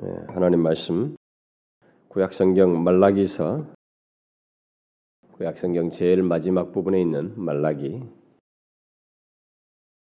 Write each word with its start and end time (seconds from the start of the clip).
예, 0.00 0.06
하나님 0.28 0.62
말씀. 0.62 1.16
구약성경 2.08 2.82
말라기서 2.82 3.66
구약성경 5.32 5.90
제일 5.90 6.22
마지막 6.22 6.72
부분에 6.72 6.98
있는 6.98 7.38
말라기. 7.38 8.02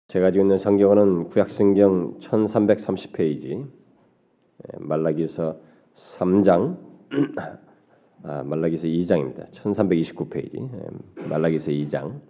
제가 0.08 0.26
가지고 0.26 0.44
있는 0.44 0.58
성경은 0.58 1.28
구약성경 1.28 2.18
1330페이지. 2.18 3.66
예, 3.66 4.78
말라기서 4.78 5.58
3장. 5.94 6.78
아, 8.24 8.42
말라기서 8.42 8.88
2장입니다. 8.88 9.50
1329페이지. 9.52 10.70
예, 10.74 11.26
말라기서 11.26 11.70
2장. 11.70 12.20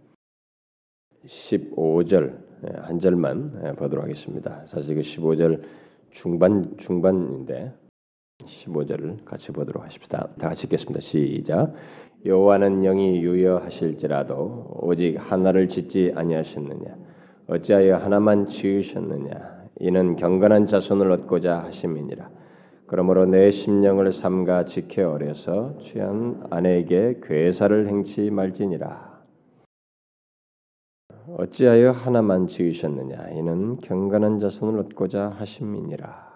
15절 1.27 2.47
한 2.83 3.01
절만 3.01 3.75
보도록 3.75 4.05
하겠습니다. 4.05 4.65
사실 4.69 4.95
그 4.95 5.01
15절 5.01 5.88
중반 6.11 6.77
중반인데 6.79 7.73
15절을 8.45 9.25
같이 9.25 9.53
보도록 9.53 9.85
하십시다. 9.85 10.29
다 10.39 10.49
같이 10.49 10.67
읽겠습니다. 10.67 11.01
시작. 11.01 11.75
여호와는 12.25 12.83
영이 12.83 13.23
유여하실지라도 13.23 14.81
오직 14.83 15.17
하나를 15.17 15.69
짓지 15.69 16.13
아니하셨느냐 16.17 16.97
어찌하여 17.47 17.97
하나만 17.97 18.49
지으셨느냐 18.49 19.59
이는 19.81 20.17
경건한 20.17 20.67
자손을 20.67 21.13
얻고자 21.13 21.61
하심이니라 21.61 22.29
그러므로 22.87 23.27
내 23.27 23.51
심령을 23.51 24.13
삼가 24.13 24.65
지켜 24.65 25.11
어려서 25.11 25.79
취한 25.81 26.43
아내에게 26.51 27.21
괴사를 27.23 27.87
행치 27.87 28.31
말지니라 28.31 29.18
어찌하여 31.37 31.91
하나만 31.91 32.47
지으셨느냐 32.47 33.31
이는 33.31 33.77
경건한 33.79 34.41
자손을 34.41 34.81
얻고자 34.81 35.29
하심이니라. 35.29 36.29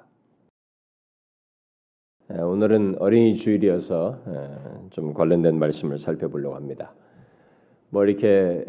오늘은 2.28 2.96
어린이 2.98 3.36
주일이어서 3.36 4.18
좀 4.90 5.14
관련된 5.14 5.58
말씀을 5.58 5.98
살펴보려고 5.98 6.56
합니다. 6.56 6.94
뭐 7.88 8.04
이렇게 8.04 8.64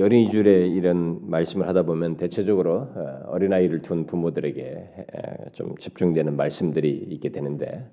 어린이 0.00 0.30
주일에 0.30 0.68
이런 0.68 1.28
말씀을 1.28 1.66
하다 1.66 1.82
보면 1.82 2.16
대체적으로 2.16 2.88
어린 3.26 3.52
아이를 3.52 3.82
둔 3.82 4.06
부모들에게 4.06 5.50
좀 5.52 5.76
집중되는 5.78 6.36
말씀들이 6.36 6.90
있게 7.10 7.30
되는데 7.30 7.90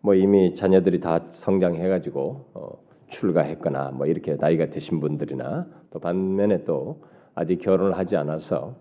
뭐 0.00 0.14
이미 0.14 0.54
자녀들이 0.54 1.00
다 1.00 1.26
성장해가지고 1.30 2.50
어, 2.54 2.86
출가했거나 3.08 3.92
뭐 3.92 4.06
이렇게 4.06 4.36
나이가 4.36 4.66
드신 4.66 5.00
분들이나 5.00 5.66
또 5.96 6.00
반면에 6.00 6.62
또 6.64 7.00
아직 7.34 7.56
결혼을 7.56 7.96
하지 7.96 8.18
않아서 8.18 8.76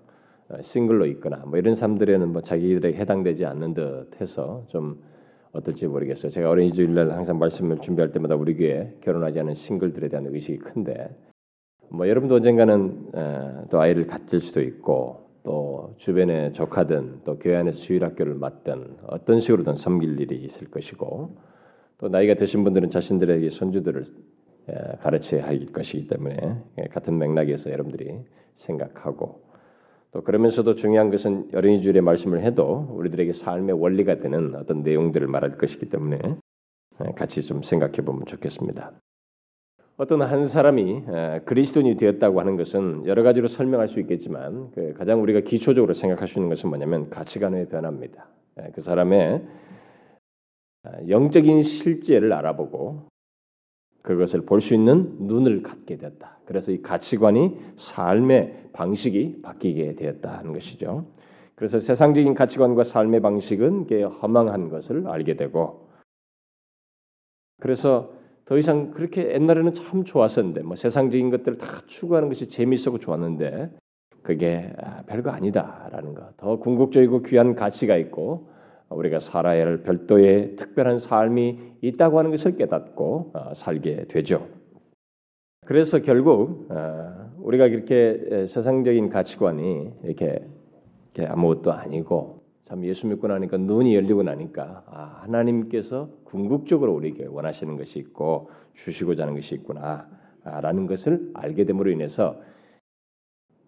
어, 0.50 0.62
싱글로 0.62 1.06
있거나 1.08 1.38
뭐 1.46 1.58
이런 1.58 1.74
사람들에는 1.74 2.34
뭐 2.34 2.42
자기들에게 2.42 2.98
해당되지 2.98 3.46
않는 3.46 3.74
듯해서 3.74 4.66
좀 4.68 5.02
어떨지 5.54 5.88
모르겠어요. 5.88 6.30
제가 6.30 6.50
어린이 6.50 6.74
주일날 6.74 7.12
항상 7.12 7.40
말씀을 7.40 7.80
준비할 7.80 8.12
때마다 8.12 8.36
우리 8.36 8.58
교회 8.58 8.94
결혼하지 9.00 9.40
않은 9.40 9.54
싱글들에 9.54 10.10
대한 10.10 10.28
의식이 10.28 10.58
큰데 10.58 11.10
뭐 11.90 12.10
여러분도 12.10 12.36
언젠가는 12.36 13.12
어, 13.14 13.64
또 13.72 13.80
아이를 13.80 14.08
갖질 14.08 14.42
수도 14.42 14.60
있고 14.62 15.30
또 15.44 15.94
주변에 15.96 16.52
조카든 16.52 17.22
또 17.24 17.40
교회 17.40 17.56
안에서 17.56 17.80
주일학교를 17.80 18.34
맡든 18.34 18.98
어떤 19.08 19.40
식으로든 19.40 19.78
섬길 19.78 20.20
일이 20.20 20.44
있을 20.44 20.70
것이고 20.70 21.38
또 21.98 22.10
나이가 22.10 22.34
드신 22.34 22.66
분들은 22.66 22.90
자신들에게 22.90 23.52
손주들을 23.52 24.04
가르쳐야 25.02 25.46
할 25.46 25.66
것이기 25.68 26.08
때문에 26.08 26.62
같은 26.92 27.18
맥락에서 27.18 27.72
여러분들이 27.72 28.20
생각하고 28.56 29.44
또 30.12 30.22
그러면서도 30.24 30.76
중요한 30.76 31.12
것은 31.12 31.50
어린이 31.54 31.82
주일의 31.82 32.02
말씀을 32.02 32.42
해도 32.42 32.88
우리들에게 32.92 33.34
삶의 33.34 33.80
원리가 33.80 34.20
되는 34.20 34.56
어떤 34.56 34.82
내용들을 34.82 35.28
말할 35.28 35.58
것이기 35.58 35.90
때문에 35.90 36.20
같이 37.16 37.42
좀 37.42 37.64
생각해 37.64 37.98
보면 37.98 38.26
좋겠습니다. 38.26 38.94
어떤 39.98 40.22
한 40.22 40.48
사람이 40.48 41.04
그리스도인이 41.46 41.98
되었다고 41.98 42.40
하는 42.40 42.58
것은 42.58 43.06
여러 43.06 43.24
가지로 43.24 43.48
설명할 43.48 43.88
수 43.88 44.00
있겠지만 44.00 44.72
그 44.72 44.94
가장 44.94 45.22
우리가 45.22 45.42
기초적으로 45.42 45.94
생각할 45.94 46.28
수 46.28 46.40
있는 46.40 46.50
것은 46.50 46.70
뭐냐면 46.70 47.10
가치관의 47.10 47.70
변화입니다. 47.70 48.28
그 48.74 48.82
사람의 48.82 49.46
영적인 51.10 51.62
실제를 51.62 52.32
알아보고 52.34 53.08
그것을 54.06 54.42
볼 54.42 54.62
수 54.62 54.76
있는 54.76 55.16
눈을 55.20 55.64
갖게 55.64 55.98
됐다. 55.98 56.38
그래서 56.46 56.72
이 56.72 56.82
가치관이 56.82 57.58
삶의 57.76 58.70
방식이 58.72 59.42
바뀌게 59.42 59.96
되었다는 59.96 60.54
것이죠. 60.54 61.08
그래서 61.56 61.80
세상적인 61.80 62.36
가치관과 62.36 62.84
삶의 62.84 63.22
방식은 63.22 63.88
허망한 64.22 64.70
것을 64.70 65.08
알게 65.08 65.36
되고 65.38 65.90
그래서 67.60 68.14
더 68.46 68.60
이상 68.60 68.92
그렇게 68.92 69.34
옛날에는 69.34 69.74
참 69.74 70.04
좋았었는데 70.04 70.62
뭐 70.62 70.76
세상적인 70.76 71.32
것들을 71.32 71.58
다 71.58 71.82
추구하는 71.88 72.28
것이 72.28 72.48
재미있었고 72.48 73.00
좋았는데 73.00 73.72
그게 74.22 74.72
아, 74.84 75.02
별거 75.08 75.32
아니다라는 75.32 76.14
것. 76.14 76.38
더 76.38 76.58
궁극적이고 76.60 77.24
귀한 77.24 77.56
가치가 77.56 77.96
있고 77.98 78.50
우리가 78.90 79.20
살아야 79.20 79.66
할 79.66 79.84
별도의 79.84 80.56
특별한 80.56 81.00
삶이 81.00 81.78
있다고 81.82 82.20
하는 82.20 82.32
것을 82.32 82.56
깨닫고 82.56 83.32
어, 83.34 83.54
살게 83.56 84.06
되죠. 84.08 84.48
그래서 85.66 86.00
결국 86.00 86.68
어, 86.70 87.32
우리가 87.40 87.68
이렇게 87.68 88.48
세상적인 88.48 89.10
가치관이 89.10 89.92
이렇게 90.04 90.46
아무것도 91.28 91.72
아니고 91.72 92.44
참 92.68 92.84
예수 92.84 93.08
믿고 93.08 93.28
나니까 93.28 93.58
눈이 93.58 93.96
열리고 93.96 94.24
나니까 94.24 94.84
아, 94.88 95.20
하나님께서 95.22 96.10
궁극적으로 96.24 96.94
우리에게 96.94 97.26
원하시는 97.26 97.78
것이 97.78 98.00
있고 98.00 98.50
주시고자 98.74 99.24
하는 99.24 99.36
것이 99.36 99.56
있구나라는 99.56 100.88
것을 100.88 101.30
알게 101.36 101.66
됨으로 101.66 101.92
인해서 101.92 102.40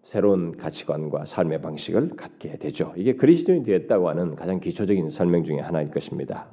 새로운 0.02 0.56
가치관과 0.56 1.26
삶의 1.26 1.60
방식을 1.60 2.10
갖게 2.16 2.56
되죠. 2.58 2.92
이게 2.96 3.14
그리스도인 3.14 3.62
되었다고 3.62 4.08
하는 4.08 4.36
가장 4.36 4.60
기초적인 4.60 5.10
설명 5.10 5.44
중의 5.44 5.62
하나일 5.62 5.90
것입니다. 5.90 6.48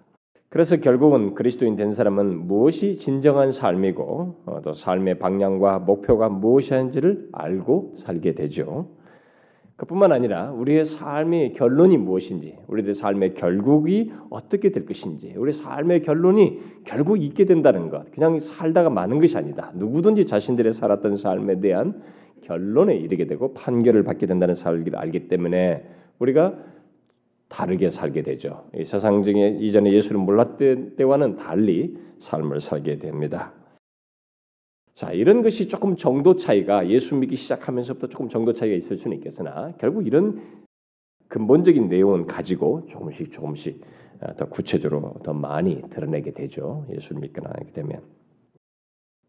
그래서 0.49 0.77
결국은 0.77 1.33
그리스도인 1.33 1.75
된 1.75 1.91
사람은 1.91 2.47
무엇이 2.47 2.97
진정한 2.97 3.51
삶이고 3.51 4.43
어, 4.45 4.61
또 4.63 4.73
삶의 4.73 5.19
방향과 5.19 5.79
목표가 5.79 6.29
무엇인지를 6.29 7.29
알고 7.33 7.95
살게 7.97 8.35
되죠. 8.35 8.87
그뿐만 9.77 10.13
아니라 10.13 10.51
우리의 10.51 10.85
삶의 10.85 11.53
결론이 11.53 11.97
무엇인지, 11.97 12.57
우리의 12.67 12.93
삶의 12.93 13.33
결국이 13.33 14.13
어떻게 14.29 14.71
될 14.71 14.85
것인지, 14.85 15.33
우리 15.35 15.51
삶의 15.51 16.03
결론이 16.03 16.61
결국 16.85 17.21
있게 17.21 17.43
된다는 17.43 17.89
것, 17.89 18.09
그냥 18.11 18.39
살다가 18.39 18.89
마는 18.89 19.19
것이 19.19 19.37
아니다. 19.37 19.73
누구든지 19.75 20.27
자신들의 20.27 20.71
살았던 20.71 21.17
삶에 21.17 21.59
대한 21.59 22.01
결론에 22.43 22.95
이르게 22.95 23.25
되고 23.25 23.53
판결을 23.53 24.03
받게 24.03 24.25
된다는 24.25 24.53
사실을 24.53 24.95
알기 24.95 25.27
때문에 25.27 25.83
우리가 26.19 26.57
다르게 27.47 27.89
살게 27.89 28.23
되죠. 28.23 28.69
세상 28.85 29.23
중에 29.23 29.57
이전에 29.59 29.93
예수를 29.93 30.19
몰랐을 30.19 30.95
때와는 30.97 31.37
달리 31.37 31.97
삶을 32.19 32.61
살게 32.61 32.97
됩니다. 32.97 33.53
자, 34.93 35.11
이런 35.11 35.41
것이 35.41 35.67
조금 35.67 35.97
정도 35.97 36.35
차이가 36.35 36.87
예수 36.89 37.15
믿기 37.15 37.35
시작하면서부터 37.35 38.07
조금 38.07 38.29
정도 38.29 38.53
차이가 38.53 38.75
있을 38.75 38.97
수는 38.97 39.17
있겠으나 39.17 39.73
결국 39.77 40.07
이런 40.07 40.41
근본적인 41.27 41.89
내용은 41.89 42.27
가지고 42.27 42.85
조금씩 42.87 43.31
조금씩 43.31 43.81
더 44.37 44.47
구체적으로 44.47 45.15
더 45.23 45.33
많이 45.33 45.81
드러내게 45.89 46.31
되죠. 46.31 46.85
예수를 46.93 47.21
믿고 47.21 47.41
나게 47.41 47.71
되면. 47.73 48.01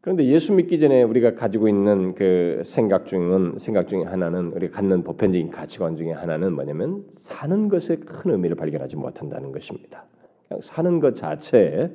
그런데 0.07 0.25
예수 0.27 0.53
믿기 0.53 0.79
전에 0.79 1.03
우리가 1.03 1.35
가지고 1.35 1.67
있는 1.67 2.15
그 2.15 2.63
생각 2.65 3.07
중은 3.07 3.59
생각 3.59 3.89
중에 3.89 4.05
하나는 4.05 4.53
우리가 4.53 4.77
갖는 4.77 5.03
보편적인 5.03 5.51
가치관 5.51 5.97
중에 5.97 6.13
하나는 6.13 6.53
뭐냐면 6.53 7.03
사는 7.17 7.69
것에 7.69 7.97
큰 7.97 8.31
의미를 8.31 8.55
발견하지 8.55 8.95
못한다는 8.95 9.51
것입니다. 9.51 10.05
그냥 10.47 10.61
사는 10.63 11.01
것 11.01 11.17
자체에 11.17 11.91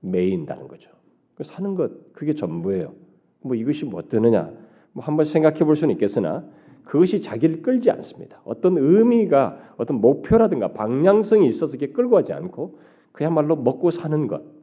매인다는 0.00 0.68
거죠. 0.68 0.90
그 1.34 1.44
사는 1.44 1.74
것 1.74 2.14
그게 2.14 2.32
전부예요. 2.32 2.94
뭐 3.42 3.56
이것이 3.56 3.84
뭐 3.84 4.00
뜨느냐? 4.00 4.50
뭐 4.92 5.04
한번 5.04 5.26
생각해 5.26 5.58
볼 5.66 5.76
수는 5.76 5.92
있겠으나 5.92 6.46
그것이 6.84 7.20
자기를 7.20 7.60
끌지 7.60 7.90
않습니다. 7.90 8.40
어떤 8.46 8.78
의미가 8.78 9.74
어떤 9.76 10.00
목표라든가 10.00 10.72
방향성이 10.72 11.46
있어서 11.48 11.76
이게 11.76 11.88
끌고 11.88 12.12
가지 12.12 12.32
않고 12.32 12.78
그야말로 13.12 13.54
먹고 13.54 13.90
사는 13.90 14.26
것 14.28 14.61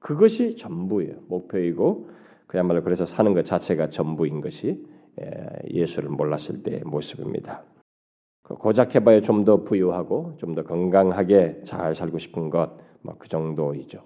그것이 0.00 0.56
전부예요. 0.56 1.16
목표이고 1.28 2.10
그야말로 2.46 2.82
그래서 2.82 3.04
사는 3.04 3.34
것 3.34 3.44
자체가 3.44 3.90
전부인 3.90 4.40
것이 4.40 4.84
예수를 5.68 6.08
몰랐을 6.08 6.62
때의 6.62 6.82
모습입니다. 6.84 7.64
그 8.42 8.54
고작 8.54 8.94
해봐야 8.94 9.20
좀 9.20 9.44
더 9.44 9.64
부유하고 9.64 10.36
좀 10.38 10.54
더 10.54 10.64
건강하게 10.64 11.62
잘 11.64 11.94
살고 11.94 12.18
싶은 12.18 12.48
것, 12.50 12.70
뭐그 13.02 13.28
정도이죠. 13.28 14.02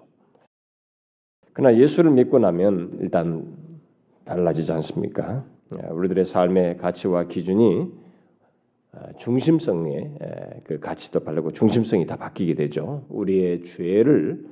그러나 1.53 1.77
예수를 1.77 2.11
믿고 2.11 2.39
나면 2.39 2.97
일단 2.99 3.55
달라지지 4.25 4.71
않습니까? 4.71 5.45
우리들의 5.91 6.25
삶의 6.25 6.77
가치와 6.77 7.25
기준이 7.27 7.91
중심성의 9.17 10.17
그 10.65 10.79
가치도 10.79 11.21
바르고 11.21 11.51
중심성이 11.51 12.05
다 12.05 12.15
바뀌게 12.15 12.55
되죠. 12.55 13.05
우리의 13.09 13.63
죄를 13.65 14.45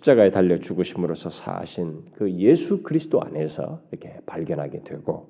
십자가에 0.00 0.30
달려 0.30 0.56
죽으심으로써 0.58 1.30
사신 1.30 2.04
그 2.12 2.30
예수 2.32 2.82
그리스도 2.82 3.20
안에서 3.22 3.82
이렇게 3.90 4.20
발견하게 4.26 4.82
되고 4.82 5.28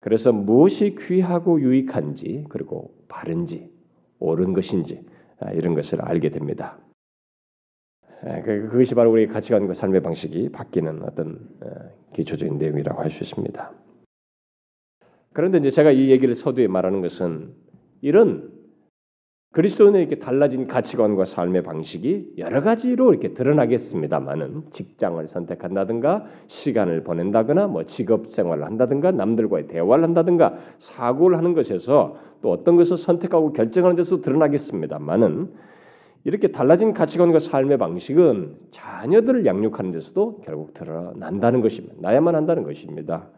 그래서 0.00 0.32
무엇이 0.32 0.96
귀하고 0.98 1.60
유익한지 1.60 2.44
그리고 2.48 2.94
바른지 3.08 3.72
옳은 4.18 4.52
것인지 4.52 5.06
아, 5.40 5.50
이런 5.52 5.74
것을 5.74 6.02
알게 6.02 6.30
됩니다. 6.30 6.78
그, 8.20 8.68
그것이 8.70 8.94
바로 8.94 9.10
우리의 9.12 9.28
가치관과 9.28 9.74
삶의 9.74 10.02
방식이 10.02 10.50
바뀌는 10.50 11.02
어떤 11.02 11.48
기초적인 12.14 12.58
내용이라고 12.58 13.00
할 13.00 13.10
수 13.10 13.22
있습니다. 13.22 13.72
그런데 15.32 15.58
이제 15.58 15.70
제가 15.70 15.90
이 15.90 16.10
얘기를 16.10 16.34
서두에 16.34 16.68
말하는 16.68 17.00
것은 17.00 17.54
이런 18.00 18.53
그리스도인에게 19.54 20.18
달라진 20.18 20.66
가치관과 20.66 21.24
삶의 21.26 21.62
방식이 21.62 22.34
여러 22.38 22.60
가지로 22.60 23.12
이렇게 23.12 23.34
드러나겠습니다만은 23.34 24.64
직장을 24.72 25.24
선택한다든가 25.28 26.26
시간을 26.48 27.04
보낸다거나 27.04 27.68
뭐 27.68 27.84
직업 27.84 28.30
생활을 28.30 28.64
한다든가 28.64 29.12
남들과의 29.12 29.68
대화를 29.68 30.02
한다든가 30.02 30.58
사고를 30.80 31.38
하는 31.38 31.54
것에서 31.54 32.16
또 32.42 32.50
어떤 32.50 32.76
것을 32.76 32.96
선택하고 32.96 33.52
결정하는 33.52 33.94
데서 33.94 34.20
드러나겠습니다만은 34.20 35.52
이렇게 36.24 36.48
달라진 36.48 36.92
가치관과 36.92 37.38
삶의 37.38 37.78
방식은 37.78 38.56
자녀들을 38.72 39.46
양육하는 39.46 39.92
데서도 39.92 40.40
결국 40.44 40.74
드러난다는 40.74 41.60
것입니다. 41.60 41.94
나야만 42.00 42.34
한다는 42.34 42.64
것입니다. 42.64 43.28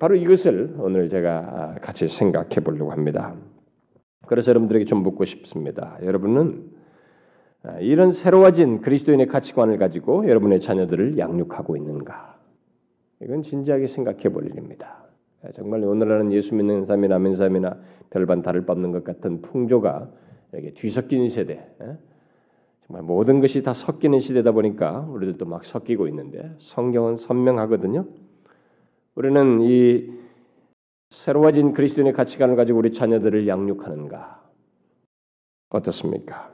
바로 0.00 0.16
이것을 0.16 0.74
오늘 0.78 1.08
제가 1.08 1.76
같이 1.82 2.08
생각해 2.08 2.56
보려고 2.64 2.90
합니다. 2.90 3.36
그래서 4.26 4.50
여러분들에게 4.50 4.84
좀 4.84 5.02
묻고 5.02 5.24
싶습니다. 5.24 5.98
여러분은 6.02 6.70
아, 7.64 7.78
이런 7.78 8.10
새로워진 8.10 8.80
그리스도인의 8.80 9.26
가치관을 9.28 9.78
가지고 9.78 10.28
여러분의 10.28 10.60
자녀들을 10.60 11.18
양육하고 11.18 11.76
있는가? 11.76 12.38
이건 13.20 13.42
진지하게 13.42 13.86
생각해 13.86 14.30
볼 14.30 14.46
일입니다. 14.46 15.04
아, 15.44 15.52
정말 15.52 15.84
오늘날은 15.84 16.32
예수 16.32 16.54
믿는 16.54 16.84
사람이나 16.86 17.16
아멘 17.16 17.34
사람이나 17.34 17.76
별반 18.10 18.42
다를 18.42 18.66
바 18.66 18.72
없는 18.72 18.90
것 18.90 19.04
같은 19.04 19.42
풍조가 19.42 20.10
이렇게 20.52 20.72
뒤섞인 20.72 21.28
세대, 21.28 21.66
정말 22.86 23.02
모든 23.04 23.40
것이 23.40 23.62
다 23.62 23.72
섞이는 23.72 24.20
시대다 24.20 24.52
보니까 24.52 25.06
우리들도 25.08 25.46
막 25.46 25.64
섞이고 25.64 26.08
있는데 26.08 26.52
성경은 26.58 27.16
선명하거든요. 27.16 28.04
우리는 29.14 29.60
이 29.62 30.10
새로워진 31.12 31.74
그리스도인의 31.74 32.14
가치관을 32.14 32.56
가지고 32.56 32.78
우리 32.78 32.90
자녀들을 32.90 33.46
양육하는가? 33.46 34.42
어떻습니까? 35.68 36.50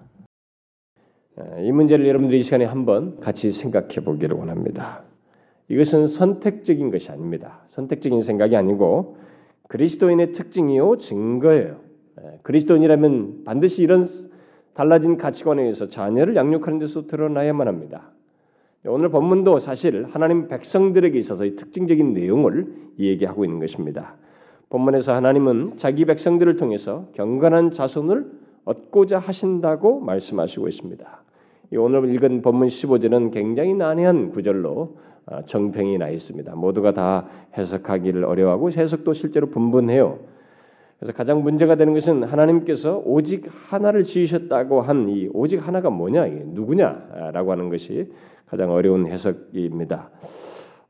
이 1.60 1.70
문제를 1.70 2.06
여러분들이 2.08 2.40
이 2.40 2.42
시간에 2.42 2.64
한번 2.64 3.20
같이 3.20 3.52
생각해 3.52 4.00
보기를 4.04 4.36
원합니다. 4.36 5.04
이것은 5.68 6.08
선택적인 6.08 6.90
것이 6.90 7.10
아닙니다. 7.10 7.60
선택적인 7.68 8.20
생각이 8.22 8.56
아니고 8.56 9.18
그리스도인의 9.68 10.32
특징이요 10.32 10.98
증거예요. 10.98 11.78
그리스도인이라면 12.42 13.44
반드시 13.44 13.82
이런 13.82 14.06
달라진 14.74 15.16
가치관에 15.16 15.62
의해서 15.62 15.86
자녀를 15.86 16.34
양육하는 16.34 16.80
데서 16.80 17.06
드러나야만 17.06 17.68
합니다. 17.68 18.10
오늘 18.84 19.08
본문도 19.08 19.60
사실 19.60 20.06
하나님 20.10 20.48
백성들에게 20.48 21.16
있어서 21.16 21.44
특징적인 21.44 22.12
내용을 22.12 22.74
얘기하고 22.98 23.44
있는 23.44 23.60
것입니다. 23.60 24.16
본문에서 24.70 25.14
하나님은 25.14 25.78
자기 25.78 26.04
백성들을 26.04 26.56
통해서 26.56 27.06
경건한 27.14 27.70
자손을 27.70 28.30
얻고자 28.64 29.18
하신다고 29.18 30.00
말씀하시고 30.00 30.68
있습니다. 30.68 31.22
오늘 31.76 32.14
읽은 32.14 32.42
본문 32.42 32.68
15절은 32.68 33.32
굉장히 33.32 33.74
난해한 33.74 34.30
구절로 34.30 34.96
어, 35.26 35.42
정평이 35.44 35.98
나 35.98 36.08
있습니다. 36.08 36.54
모두가 36.54 36.92
다 36.92 37.26
해석하기를 37.56 38.24
어려워하고 38.24 38.70
해석도 38.70 39.12
실제로 39.12 39.48
분분해요. 39.50 40.18
그래서 40.98 41.12
가장 41.12 41.42
문제가 41.42 41.76
되는 41.76 41.94
것은 41.94 42.24
하나님께서 42.24 43.02
오직 43.04 43.46
하나를 43.68 44.02
지으셨다고 44.02 44.80
한 44.80 45.08
이 45.08 45.28
오직 45.32 45.66
하나가 45.66 45.90
뭐냐 45.90 46.26
누구냐라고 46.26 47.52
하는 47.52 47.68
것이 47.70 48.10
가장 48.46 48.70
어려운 48.70 49.06
해석입니다. 49.06 50.10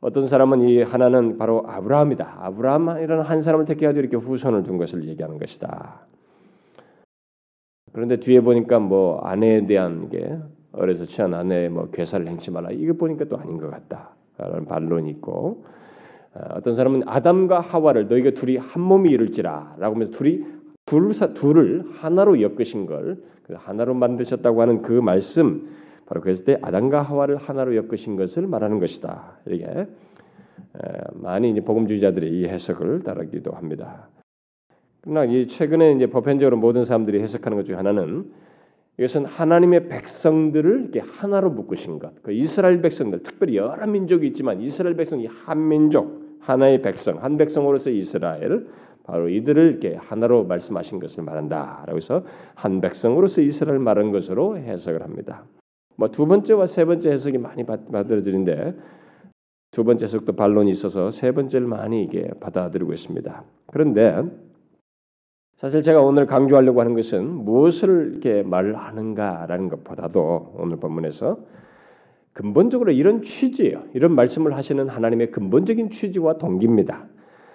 어떤 0.01 0.29
사람은 0.29 0.61
이 0.69 0.83
하나는 0.83 1.39
바로 1.39 1.65
아브라함이다. 1.67 2.39
아브라함이라는 2.41 3.25
한 3.25 3.43
사람을 3.43 3.67
택해가지고 3.67 4.01
이렇게 4.01 4.17
후손을 4.17 4.63
둔 4.63 4.79
것을 4.79 5.09
얘기하는 5.09 5.39
것이다. 5.39 6.01
그런데 7.93 8.21
뒤에 8.21 8.41
보니까 8.41 8.79
뭐 8.79 9.21
아내에 9.21 9.67
대한 9.67 10.09
게 10.09 10.39
어려서 10.73 11.05
취한 11.05 11.35
아내의 11.35 11.71
뭐 11.71 11.91
괴사를 11.91 12.27
행치 12.29 12.51
말라. 12.51 12.71
이거 12.71 12.93
보니까 12.93 13.25
또 13.25 13.39
아닌 13.39 13.59
것 13.59 13.71
같다라는 13.71 14.67
반론이 14.67 15.11
있고 15.11 15.65
어, 16.35 16.41
어떤 16.55 16.75
사람은 16.77 17.03
아담과 17.07 17.61
하와를 17.61 18.07
너희가 18.07 18.31
둘이 18.33 18.57
한 18.57 18.83
몸이 18.83 19.11
이룰지라라고 19.11 19.95
하면서 19.95 20.13
둘이 20.13 20.45
둘 20.87 21.13
둘을 21.13 21.87
하나로 21.91 22.41
엮으신 22.41 22.87
걸그 22.87 23.55
하나로 23.55 23.95
만드셨다고 23.95 24.63
하는 24.63 24.83
그 24.83 24.93
말씀 24.93 25.69
바로 26.09 26.23
그랬을 26.23 26.45
때 26.45 26.59
아담과 26.63 27.03
하와를 27.03 27.37
하나로 27.37 27.77
엮으신 27.77 28.17
것을 28.17 28.47
말하는 28.47 28.81
것이다. 28.81 29.37
이게 29.47 29.87
많이 31.13 31.51
이제 31.51 31.61
복음주의자들이 31.61 32.41
이 32.41 32.45
해석을 32.47 33.03
따르기도 33.03 33.53
합니다. 33.53 34.09
그러나 35.03 35.25
이 35.25 35.47
최근에 35.47 35.93
이제 35.93 36.07
보편적으로 36.07 36.57
모든 36.57 36.85
사람들이 36.85 37.21
해석하는 37.21 37.59
것중 37.59 37.77
하나는 37.77 38.33
이것은 38.97 39.27
하나님의 39.27 39.89
백성들을 39.89 40.81
이렇게 40.81 41.01
하나로 41.01 41.51
묶으신 41.51 41.99
것. 41.99 42.21
그 42.23 42.33
이스라엘 42.33 42.81
백성들, 42.81 43.23
특별히 43.23 43.57
여러 43.57 43.87
민족이 43.87 44.27
있지만 44.29 44.61
이스라엘 44.61 44.97
백성이 44.97 45.27
한 45.27 45.69
민족, 45.69 46.39
하나의 46.41 46.83
백성, 46.83 47.23
한 47.23 47.37
백성으로서 47.37 47.91
이스라엘, 47.91 48.67
바로 49.05 49.29
이들을 49.29 49.71
이렇게 49.71 49.95
하나로 49.95 50.45
말씀하신 50.45 51.01
것을 51.01 51.23
말한다라고 51.23 51.97
해서 51.97 52.25
한 52.55 52.81
백성으로서 52.81 53.41
이스라엘 53.41 53.79
말한 53.79 54.11
것으로 54.11 54.57
해석을 54.57 55.03
합니다. 55.03 55.45
뭐 55.99 56.09
두 56.09 56.27
번째와 56.27 56.69
세 56.69 56.85
번째 56.85 57.11
해석이 57.11 57.39
많이 57.39 57.65
받아들여지는데 57.65 58.75
두 59.73 59.85
번째 59.85 60.05
해석도 60.05 60.35
반론이 60.35 60.71
있어서 60.71 61.11
세 61.11 61.33
번째를 61.33 61.67
많이 61.67 62.05
이게 62.05 62.31
받아들이고 62.41 62.93
있습니다. 62.93 63.45
그런데 63.67 64.23
사실 65.57 65.83
제가 65.83 66.01
오늘 66.01 66.27
강조하려고 66.27 66.81
하는 66.81 66.95
것은 66.95 67.27
무엇을 67.45 68.11
이렇게 68.13 68.45
말하는가라는 68.45 69.69
것보다도 69.69 70.55
오늘 70.57 70.77
본문에서 70.77 71.39
근본적으로 72.33 72.93
이런 72.93 73.23
취지예요. 73.23 73.83
이런 73.95 74.15
말씀을 74.15 74.55
하시는 74.55 74.89
하나님의 74.89 75.33
근본적인 75.33 75.91
취지와 75.91 76.39
동기입니다. 76.39 77.07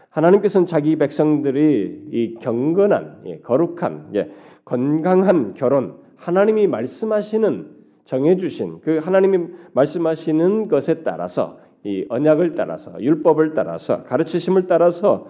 하나님께서는 0.10 0.68
자기 0.68 0.98
백성들이 0.98 2.10
이 2.12 2.36
경건한, 2.42 3.22
예, 3.26 3.40
거룩한, 3.40 4.10
예, 4.16 4.32
건강한 4.66 5.54
결혼, 5.54 5.96
하나님이 6.18 6.68
말씀하시는 6.68 7.83
정해주신 8.06 8.82
그 8.82 8.98
하나님이 8.98 9.48
말씀하시는 9.74 10.68
것에 10.68 11.04
따라서 11.04 11.60
이 11.84 12.06
언약을 12.10 12.56
따라서 12.56 12.94
율법을 13.00 13.54
따라서 13.54 14.04
가르치심을 14.04 14.68
따라서 14.68 15.28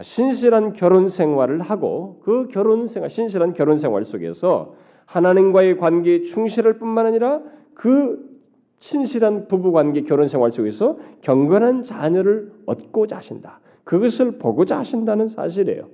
신실한 0.00 0.74
결혼 0.74 1.08
생활을 1.08 1.60
하고 1.62 2.20
그 2.22 2.48
결혼 2.48 2.86
생활 2.86 3.10
신실한 3.10 3.54
결혼 3.54 3.78
생활 3.78 4.04
속에서 4.04 4.74
하나님과의 5.06 5.78
관계에 5.78 6.22
충실할 6.22 6.78
뿐만 6.78 7.06
아니라 7.06 7.40
그 7.74 8.30
신실한 8.78 9.48
부부 9.48 9.72
관계 9.72 10.02
결혼 10.02 10.28
생활 10.28 10.52
속에서 10.52 10.98
경건한 11.20 11.82
자녀를 11.82 12.52
얻고자 12.66 13.16
하신다. 13.16 13.60
그것을 13.84 14.38
보고자 14.38 14.78
하신다는 14.78 15.28
사실이에요. 15.28 15.88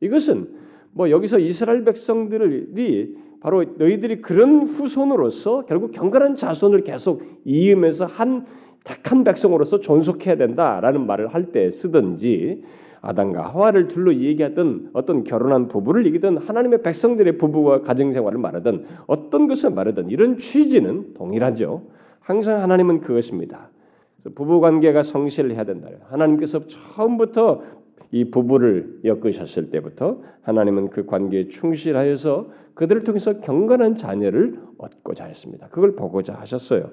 이것은 0.00 0.48
뭐 0.92 1.10
여기서 1.10 1.38
이스라엘 1.38 1.84
백성들이 1.84 3.16
바로 3.46 3.64
너희들이 3.78 4.22
그런 4.22 4.62
후손으로서 4.62 5.66
결국 5.66 5.92
경건한 5.92 6.34
자손을 6.34 6.82
계속 6.82 7.22
이으면서 7.44 8.04
한 8.04 8.44
택한 8.82 9.22
백성으로서 9.22 9.78
존속해야 9.78 10.34
된다라는 10.36 11.06
말을 11.06 11.28
할 11.28 11.52
때 11.52 11.70
쓰든지 11.70 12.64
아담과 13.02 13.42
하와를 13.42 13.86
둘러 13.86 14.12
얘기하던 14.12 14.90
어떤 14.94 15.22
결혼한 15.22 15.68
부부를 15.68 16.06
얘기든 16.06 16.38
하나님의 16.38 16.82
백성들의 16.82 17.38
부부와 17.38 17.82
가정 17.82 18.10
생활을 18.10 18.36
말하든 18.40 18.84
어떤 19.06 19.46
것을 19.46 19.70
말하든 19.70 20.10
이런 20.10 20.38
취지는 20.38 21.14
동일하죠. 21.14 21.82
항상 22.18 22.62
하나님은 22.62 23.00
그것입니다. 23.00 23.70
부부 24.34 24.58
관계가 24.58 25.04
성실해야 25.04 25.62
된다. 25.62 25.88
하나님께서 26.08 26.66
처음부터 26.66 27.62
이 28.10 28.24
부부를 28.24 29.02
엮으셨을 29.04 29.70
때부터 29.70 30.18
하나님은 30.42 30.90
그 30.90 31.06
관계에 31.06 31.46
충실하여서 31.46 32.65
그들을 32.76 33.04
통해서 33.04 33.40
경건한 33.40 33.96
자녀를 33.96 34.60
얻고자 34.78 35.24
했습니다. 35.24 35.68
그걸 35.68 35.96
보고자 35.96 36.34
하셨어요. 36.34 36.90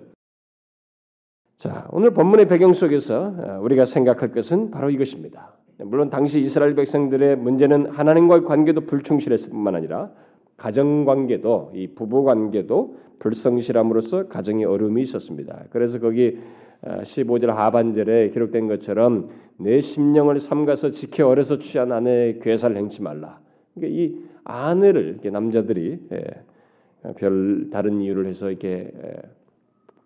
자, 1.57 1.87
오늘 1.91 2.11
본문의 2.11 2.47
배경 2.47 2.73
속에서 2.73 3.33
어, 3.37 3.59
우리가 3.61 3.85
생각할 3.85 4.31
것은 4.31 4.71
바로 4.71 4.89
이것입니다. 4.89 5.53
물론 5.79 6.09
당시 6.09 6.39
이스라엘 6.39 6.75
백성들의 6.75 7.35
문제는 7.37 7.87
하나님과의 7.87 8.43
관계도 8.43 8.81
불충실했을 8.81 9.51
뿐만 9.51 9.75
아니라 9.75 10.11
가정 10.55 11.03
관계도 11.05 11.71
이 11.75 11.87
부부 11.87 12.23
관계도 12.23 12.97
불성실함으로써 13.19 14.27
가정의 14.27 14.65
어려움이 14.65 15.01
있었습니다. 15.01 15.65
그래서 15.69 15.99
거기 15.99 16.39
15절 16.83 17.49
어, 17.49 17.53
하반절에 17.53 18.29
기록된 18.29 18.67
것처럼 18.67 19.29
내 19.57 19.81
심령을 19.81 20.39
삼가서 20.39 20.91
지켜 20.91 21.27
어려서 21.27 21.59
취한 21.59 21.91
아내의 21.91 22.39
괴사를 22.39 22.75
행치 22.75 23.01
말라. 23.01 23.39
그러니까 23.73 24.01
이 24.01 24.32
아내를 24.45 25.19
남자들이 25.31 26.07
예, 26.11 27.13
별 27.17 27.69
다른 27.71 28.01
이유를 28.01 28.27
해서 28.27 28.49
이렇게 28.49 28.91
예, 28.93 29.21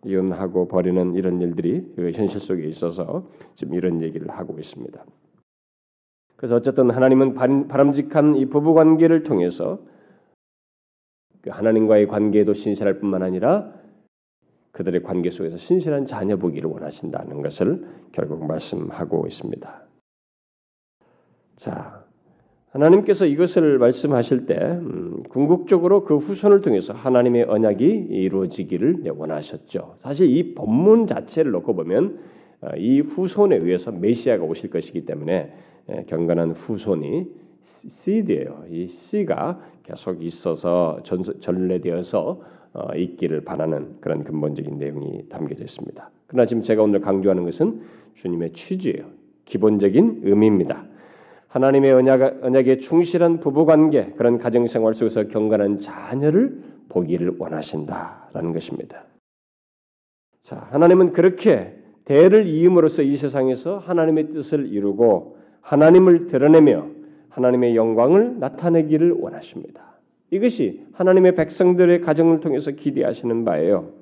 이혼하고 0.05 0.67
버리는 0.67 1.15
이런 1.15 1.41
일들이 1.41 1.91
그 1.95 2.11
현실 2.11 2.39
속에 2.39 2.65
있어서 2.67 3.29
지금 3.55 3.73
이런 3.73 4.01
얘기를 4.01 4.29
하고 4.29 4.57
있습니다. 4.59 5.03
그래서 6.35 6.55
어쨌든 6.55 6.91
하나님은 6.91 7.33
바람직한 7.67 8.35
이 8.35 8.45
부부 8.45 8.73
관계를 8.73 9.23
통해서 9.23 9.79
그 11.41 11.49
하나님과의 11.49 12.07
관계도 12.07 12.53
신실할 12.53 12.99
뿐만 12.99 13.23
아니라 13.23 13.73
그들의 14.71 15.01
관계 15.01 15.31
속에서 15.31 15.57
신실한 15.57 16.05
자녀 16.05 16.37
보기를 16.37 16.69
원하신다는 16.69 17.41
것을 17.41 17.87
결국 18.11 18.45
말씀하고 18.45 19.25
있습니다. 19.25 19.87
자, 21.55 21.96
하나님께서 22.77 23.25
이것을 23.25 23.79
말씀하실 23.79 24.45
때 24.45 24.55
음, 24.55 25.23
궁극적으로 25.29 26.03
그 26.03 26.17
후손을 26.17 26.61
통해서 26.61 26.93
하나님의 26.93 27.45
언약이 27.45 27.85
이루어지기를 28.09 29.03
원하셨죠. 29.15 29.95
사실 29.99 30.29
이 30.29 30.53
본문 30.53 31.07
자체를 31.07 31.51
놓고 31.51 31.75
보면 31.75 32.19
어, 32.61 32.69
이 32.77 33.01
후손에 33.01 33.55
의해서 33.57 33.91
메시아가 33.91 34.43
오실 34.43 34.69
것이기 34.69 35.05
때문에 35.05 35.53
예, 35.89 36.03
경건한 36.07 36.51
후손이 36.51 37.27
씨드예요. 37.63 38.65
이 38.69 38.87
씨가 38.87 39.59
계속 39.83 40.23
있어서 40.23 40.99
전래되어서 41.39 42.41
어, 42.73 42.95
있기를 42.95 43.41
바라는 43.41 43.97
그런 44.01 44.23
근본적인 44.23 44.77
내용이 44.77 45.29
담겨져 45.29 45.63
있습니다. 45.63 46.09
그러나 46.27 46.45
지금 46.45 46.61
제가 46.61 46.83
오늘 46.83 47.01
강조하는 47.01 47.43
것은 47.43 47.81
주님의 48.15 48.53
취지예요. 48.53 49.05
기본적인 49.45 50.21
의미입니다. 50.23 50.85
하나님의 51.57 51.91
언약, 51.91 52.43
언약에 52.43 52.77
충실한 52.77 53.39
부부관계 53.39 54.13
그런 54.15 54.37
가정생활 54.37 54.93
속에서 54.93 55.23
경건한 55.27 55.79
자녀를 55.79 56.61
보기를 56.89 57.33
원하신다라는 57.39 58.53
것입니다. 58.53 59.05
자, 60.43 60.67
하나님은 60.69 61.13
그렇게 61.13 61.73
대를 62.05 62.45
이음으로써 62.45 63.01
이 63.01 63.17
세상에서 63.17 63.79
하나님의 63.79 64.29
뜻을 64.29 64.67
이루고 64.71 65.37
하나님을 65.61 66.27
드러내며 66.27 66.85
하나님의 67.29 67.75
영광을 67.75 68.39
나타내기를 68.39 69.13
원하십니다. 69.13 69.97
이것이 70.29 70.85
하나님의 70.93 71.35
백성들의 71.35 72.01
가정을 72.01 72.39
통해서 72.39 72.71
기대하시는 72.71 73.45
바예요. 73.45 73.93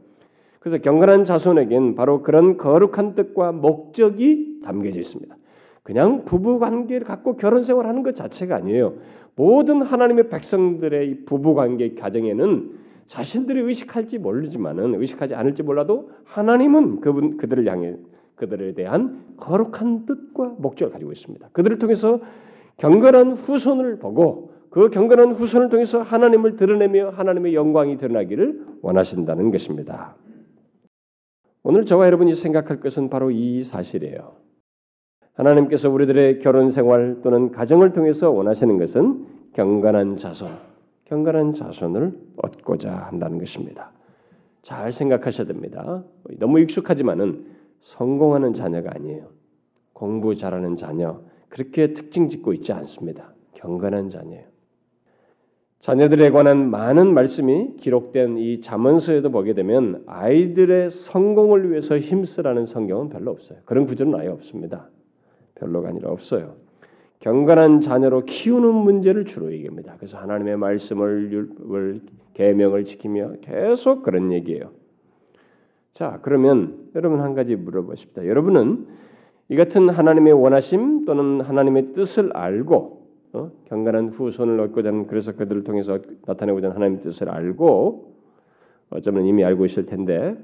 그래서 0.60 0.82
경건한 0.82 1.24
자손에겐 1.24 1.96
바로 1.96 2.22
그런 2.22 2.58
거룩한 2.58 3.16
뜻과 3.16 3.54
목적이 3.54 4.60
담겨져 4.64 5.00
있습니다. 5.00 5.36
그냥 5.86 6.26
부부 6.26 6.58
관계를 6.58 7.06
갖고 7.06 7.38
결혼 7.38 7.62
생활하는 7.62 8.02
것 8.02 8.16
자체가 8.16 8.56
아니에요. 8.56 8.96
모든 9.36 9.84
하나님의 9.84 10.30
백성들의 10.30 11.26
부부 11.26 11.54
관계 11.54 11.94
가정에는 11.94 12.72
자신들이 13.06 13.62
의식할지 13.62 14.18
모르지만은 14.18 14.96
의식하지 15.00 15.36
않을지 15.36 15.62
몰라도 15.62 16.10
하나님은 16.24 17.02
그분 17.02 17.38
그들을 17.38 17.68
향해 17.68 17.96
그들에 18.34 18.74
대한 18.74 19.24
거룩한 19.38 20.08
뜻과 20.08 20.56
목적을 20.58 20.92
가지고 20.92 21.12
있습니다. 21.12 21.50
그들을 21.52 21.78
통해서 21.78 22.20
경건한 22.78 23.34
후손을 23.34 24.00
보고 24.00 24.54
그 24.72 24.90
경건한 24.90 25.34
후손을 25.34 25.70
통해서 25.70 26.02
하나님을 26.02 26.56
드러내며 26.56 27.12
하나님의 27.12 27.54
영광이 27.54 27.98
드러나기를 27.98 28.66
원하신다는 28.82 29.52
것입니다. 29.52 30.16
오늘 31.62 31.86
저와 31.86 32.08
여러분이 32.08 32.34
생각할 32.34 32.80
것은 32.80 33.12
바로 33.12 33.30
이 33.30 33.64
사실이에요. 33.64 34.45
하나님께서 35.36 35.90
우리들의 35.90 36.40
결혼 36.40 36.72
생활 36.72 37.20
또는 37.22 37.52
가정을 37.52 37.94
통해서 37.94 38.32
원하시는 38.32 38.78
것은 38.78 39.26
경건한 39.54 40.18
자손, 40.18 40.50
경건한 41.06 41.54
자손을 41.54 42.14
얻고자 42.38 42.94
한다는 42.94 43.38
것입니다. 43.38 43.92
잘 44.62 44.92
생각하셔야 44.92 45.46
됩니다. 45.46 46.04
너무 46.40 46.60
익숙하지만은 46.60 47.46
성공하는 47.82 48.54
자녀가 48.54 48.92
아니에요. 48.96 49.28
공부 49.94 50.36
잘하는 50.36 50.76
자녀 50.76 51.22
그렇게 51.50 51.94
특징 51.94 52.30
짓고 52.30 52.54
있지 52.54 52.74
않습니다. 52.74 53.34
경건한 53.54 54.10
자녀예요. 54.10 54.46
자녀들에 55.80 56.32
관한 56.32 56.72
많은 56.72 57.14
말씀이 57.14 57.76
기록된 57.78 58.38
이 58.38 58.60
잠언서에도 58.62 59.30
보게 59.30 59.54
되면 59.54 60.04
아이들의 60.08 60.90
성공을 60.90 61.70
위해서 61.70 62.00
힘쓰라는 62.00 62.66
성경은 62.66 63.10
별로 63.10 63.30
없어요. 63.30 63.60
그런 63.66 63.86
구절은 63.86 64.16
아예 64.16 64.30
없습니다. 64.30 64.90
별로가 65.56 65.90
아니라 65.90 66.12
없어요. 66.12 66.56
경건한 67.20 67.82
자녀로 67.82 68.26
키우는 68.26 68.74
문제를 68.74 69.26
주로 69.26 69.52
얘기합니다. 69.52 69.96
그래서 69.98 70.18
하나님의 70.18 70.58
말씀을 70.58 72.02
계명을 72.34 72.84
지키며 72.84 73.38
계속 73.42 74.04
그런 74.04 74.32
얘기예요. 74.32 74.72
자, 75.94 76.20
그러면 76.22 76.90
여러분 76.94 77.22
한 77.22 77.34
가지 77.34 77.56
물어보십니다. 77.56 78.28
여러분은 78.28 78.86
이 79.50 79.56
같은 79.56 79.90
하나님의 79.90 80.34
원하심 80.34 81.06
또는 81.06 81.42
하나님의 81.42 81.94
뜻을 81.94 82.36
알고 82.36 83.06
어? 83.34 83.52
경건한 83.66 84.10
후손을 84.10 84.60
얻고자 84.60 84.90
하는 84.90 85.08
그래서 85.08 85.34
그들을 85.34 85.64
통해서 85.64 86.00
나타내고자 86.26 86.68
하는 86.68 86.76
하나님의 86.76 87.02
뜻을 87.02 87.30
알고 87.30 88.14
어쩌면 88.90 89.26
이미 89.26 89.44
알고 89.44 89.66
있을 89.66 89.86
텐데 89.86 90.36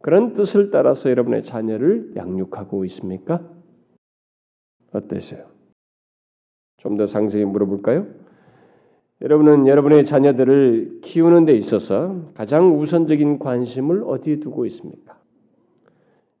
그런 0.00 0.34
뜻을 0.34 0.70
따라서 0.70 1.10
여러분의 1.10 1.44
자녀를 1.44 2.12
양육하고 2.16 2.84
있습니까? 2.86 3.42
어떠세요? 4.92 5.46
좀 6.78 6.96
더 6.96 7.06
상세히 7.06 7.44
물어볼까요? 7.44 8.06
여러분은 9.20 9.66
여러분의 9.66 10.04
자녀들을 10.04 11.00
키우는 11.02 11.44
데 11.44 11.54
있어서 11.54 12.22
가장 12.34 12.78
우선적인 12.78 13.40
관심을 13.40 14.04
어디에 14.04 14.36
두고 14.36 14.64
있습니까? 14.66 15.18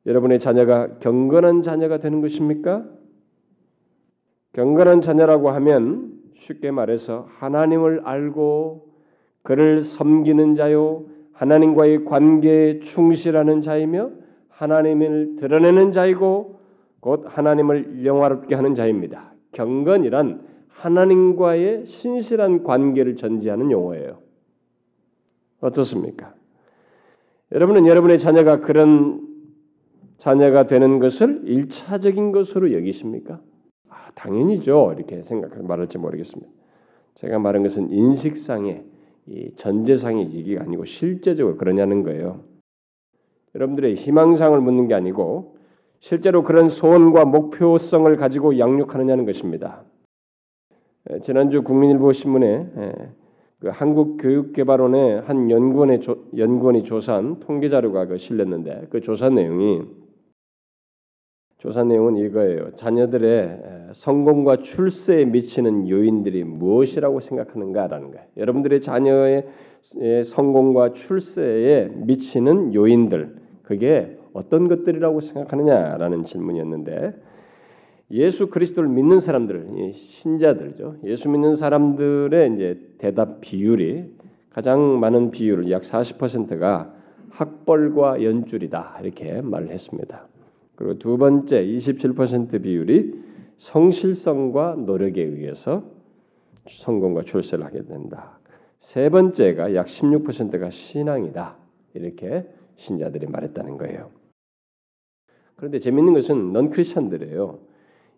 여러분의 0.06 0.38
자녀가 0.38 0.98
경건한 1.00 1.62
자녀가 1.62 1.98
되는 1.98 2.20
것입니까? 2.20 2.84
경건한 4.52 5.00
자녀라고 5.00 5.50
하면 5.50 6.12
쉽게 6.36 6.70
말해서 6.70 7.26
하나님을 7.38 8.02
알고 8.04 8.88
그를 9.42 9.82
섬기는 9.82 10.54
자요, 10.54 11.04
하나님과의 11.32 12.04
관계에 12.04 12.78
충실하는 12.80 13.60
자이며 13.60 14.10
하나님을 14.48 15.36
드러내는 15.36 15.92
자이고 15.92 16.57
곧 17.00 17.24
하나님을 17.26 18.04
영화롭게 18.04 18.54
하는 18.54 18.74
자입니다. 18.74 19.32
경건이란 19.52 20.46
하나님과의 20.68 21.86
신실한 21.86 22.62
관계를 22.64 23.16
전제하는 23.16 23.70
용어예요. 23.70 24.18
어떻습니까? 25.60 26.34
여러분은 27.52 27.86
여러분의 27.86 28.18
자녀가 28.18 28.60
그런 28.60 29.26
자녀가 30.18 30.66
되는 30.66 30.98
것을 30.98 31.42
일차적인 31.44 32.32
것으로 32.32 32.72
여기십니까? 32.72 33.40
아, 33.88 34.10
당연히죠. 34.14 34.94
이렇게 34.96 35.22
생각할 35.22 35.62
말할지 35.62 35.98
모르겠습니다. 35.98 36.50
제가 37.14 37.38
말한 37.38 37.62
것은 37.62 37.90
인식상의 37.90 38.84
이 39.26 39.52
전제상의 39.56 40.32
얘기가 40.32 40.62
아니고 40.62 40.84
실제적으로 40.84 41.56
그러냐는 41.56 42.02
거예요. 42.02 42.44
여러분들의 43.54 43.94
희망상을 43.94 44.60
묻는 44.60 44.88
게 44.88 44.94
아니고 44.94 45.57
실제로 46.00 46.42
그런 46.42 46.68
소원과 46.68 47.24
목표성을 47.24 48.14
가지고 48.16 48.58
양육하느냐는 48.58 49.26
것입니다. 49.26 49.84
지난주 51.22 51.62
국민일보 51.62 52.12
신문에 52.12 52.68
그 53.60 53.68
한국교육개발원의 53.68 55.22
한 55.22 55.50
연구원의 55.50 56.00
조, 56.00 56.24
연구원이 56.36 56.84
조사한 56.84 57.40
통계 57.40 57.68
자료가 57.68 58.06
그 58.06 58.18
실렸는데 58.18 58.86
그 58.90 59.00
조사 59.00 59.28
내용이 59.28 59.82
조사 61.56 61.82
내용은 61.82 62.16
이거예요. 62.16 62.76
자녀들의 62.76 63.88
성공과 63.92 64.58
출세에 64.58 65.24
미치는 65.24 65.88
요인들이 65.88 66.44
무엇이라고 66.44 67.18
생각하는가라는 67.18 68.12
거예요. 68.12 68.26
여러분들의 68.36 68.80
자녀의 68.80 69.48
성공과 70.24 70.92
출세에 70.92 71.88
미치는 71.94 72.74
요인들 72.74 73.34
그게 73.64 74.17
어떤 74.32 74.68
것들이라고 74.68 75.20
생각하느냐라는 75.20 76.24
질문이었는데 76.24 77.14
예수 78.10 78.48
그리스도를 78.48 78.88
믿는 78.88 79.20
사람들, 79.20 79.92
신자들죠. 79.92 80.96
예수 81.04 81.28
믿는 81.28 81.56
사람들의 81.56 82.54
이제 82.54 82.80
대답 82.98 83.40
비율이 83.40 84.16
가장 84.50 84.98
많은 84.98 85.30
비율을 85.30 85.70
약 85.70 85.82
40%가 85.82 86.94
학벌과 87.30 88.22
연줄이다 88.22 89.00
이렇게 89.02 89.42
말을 89.42 89.68
했습니다. 89.70 90.26
그리고 90.74 90.98
두 90.98 91.18
번째 91.18 91.64
27% 91.64 92.62
비율이 92.62 93.28
성실성과 93.58 94.76
노력에 94.78 95.22
의해서 95.22 95.84
성공과 96.68 97.22
출세를 97.22 97.64
하게 97.64 97.84
된다. 97.84 98.38
세 98.78 99.08
번째가 99.10 99.74
약 99.74 99.86
16%가 99.86 100.70
신앙이다. 100.70 101.56
이렇게 101.94 102.46
신자들이 102.76 103.26
말했다는 103.26 103.76
거예요. 103.76 104.10
그런데 105.58 105.80
재밌는 105.80 106.14
것은 106.14 106.52
넌 106.52 106.70
크리스천들이에요. 106.70 107.58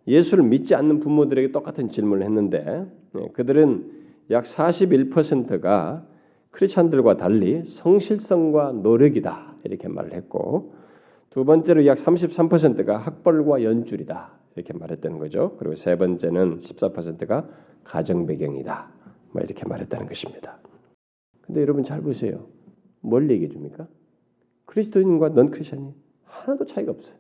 예수를 0.07 0.45
믿지 0.45 0.75
않는 0.75 1.01
부모들에게 1.01 1.53
똑같은 1.53 1.89
질문을 1.89 2.25
했는데 2.25 2.87
네, 3.13 3.29
그들은 3.33 3.91
약 4.31 4.45
41%가 4.45 6.07
크리스천들과 6.51 7.17
달리 7.17 7.65
성실성과 7.65 8.73
노력이다 8.73 9.55
이렇게 9.65 9.89
말을 9.89 10.13
했고 10.13 10.75
두 11.31 11.45
번째로 11.45 11.87
약 11.87 11.97
33%가 11.97 12.99
학벌과 12.99 13.63
연줄이다 13.63 14.33
이렇게 14.57 14.75
말했다는 14.75 15.19
거죠. 15.19 15.57
그리고 15.59 15.77
세 15.77 15.97
번째는 15.97 16.59
14%가 16.59 17.49
가정 17.85 18.27
배경이다 18.27 18.91
뭐 19.33 19.43
이렇게 19.43 19.65
말했다는 19.67 20.07
것입니다. 20.09 20.59
근데 21.41 21.63
여러분 21.63 21.85
잘 21.85 22.03
보세요. 22.03 22.47
뭘 23.01 23.31
얘기해 23.31 23.49
줍니까? 23.49 23.89
그리스도인과 24.67 25.31
넌 25.31 25.51
크리스천이 25.51 25.95
하나도 26.25 26.67
차이가 26.67 26.93
없어요. 26.93 27.20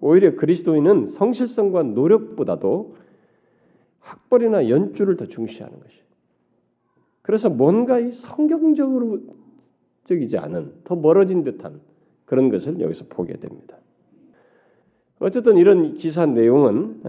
오히려 0.00 0.34
그리스도인은 0.36 1.06
성실성과 1.06 1.82
노력보다도 1.82 2.96
학벌이나 4.00 4.68
연주를 4.68 5.16
더 5.16 5.26
중시하는 5.26 5.80
것이. 5.80 5.98
그래서 7.22 7.48
뭔가 7.48 7.98
이 7.98 8.12
성경적으로 8.12 9.20
적이지 10.04 10.36
않은 10.36 10.72
더 10.84 10.94
멀어진 10.94 11.42
듯한 11.42 11.80
그런 12.26 12.50
것을 12.50 12.80
여기서 12.80 13.06
보게 13.08 13.34
됩니다. 13.38 13.78
어쨌든 15.20 15.56
이런 15.56 15.94
기사 15.94 16.26
내용은 16.26 17.00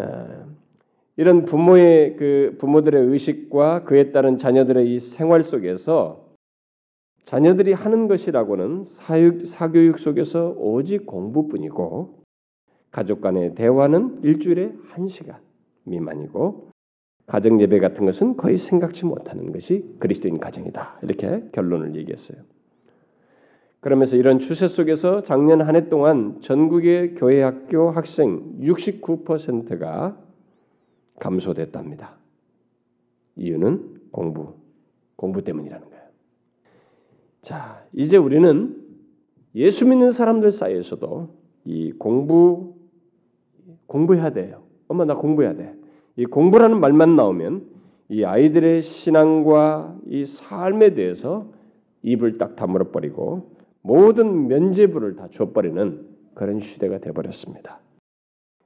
이런 1.17 1.45
부모의 1.45 2.15
그 2.17 2.55
부모들의 2.59 3.07
의식과 3.07 3.83
그에 3.83 4.11
따른 4.11 4.37
자녀들의 4.37 4.93
이 4.93 4.99
생활 4.99 5.43
속에서 5.43 6.25
자녀들이 7.25 7.73
하는 7.73 8.07
것이라고는 8.07 8.83
사육, 8.85 9.45
사교육 9.45 9.99
속에서 9.99 10.55
오직 10.57 11.05
공부뿐이고 11.05 12.24
가족 12.95 13.19
간의 13.19 13.55
대화는 13.55 14.21
일주일에 14.23 14.73
한 14.87 15.05
시간 15.07 15.41
미만이고 15.83 16.69
가정 17.25 17.59
예배 17.59 17.79
같은 17.79 18.05
것은 18.05 18.37
거의 18.37 18.57
생각지 18.57 19.03
못하는 19.03 19.51
것이 19.51 19.97
그리스도인 19.99 20.39
가정이다. 20.39 20.99
이렇게 21.03 21.43
결론을 21.51 21.97
얘기했어요. 21.97 22.37
그러면서 23.81 24.15
이런 24.15 24.39
추세 24.39 24.69
속에서 24.69 25.23
작년 25.23 25.59
한 25.59 25.75
해 25.75 25.89
동안 25.89 26.39
전국의 26.39 27.15
교회 27.15 27.41
학교 27.41 27.91
학생 27.91 28.61
69%가 28.61 30.17
감소됐답니다. 31.19 32.15
이유는 33.35 34.03
공부, 34.11 34.53
공부 35.17 35.43
때문이라는 35.43 35.89
거예요. 35.89 36.05
자, 37.41 37.85
이제 37.91 38.15
우리는 38.15 38.81
예수 39.53 39.85
믿는 39.85 40.11
사람들 40.11 40.49
사이에서도 40.51 41.35
이 41.65 41.91
공부 41.91 42.74
공부해야 43.87 44.31
돼요. 44.31 44.63
엄마 44.87 45.05
나 45.05 45.15
공부해야 45.15 45.55
돼. 45.55 45.73
이 46.15 46.25
공부라는 46.25 46.79
말만 46.79 47.15
나오면 47.15 47.65
이 48.09 48.23
아이들의 48.23 48.81
신앙과 48.81 49.97
이 50.07 50.25
삶에 50.25 50.93
대해서 50.93 51.47
입을 52.03 52.37
딱 52.37 52.55
다물어 52.55 52.91
버리고 52.91 53.55
모든 53.81 54.47
면죄부를 54.47 55.15
다 55.15 55.27
줘버리는 55.31 56.07
그런 56.33 56.59
시대가 56.59 56.99
되어버렸습니다. 56.99 57.79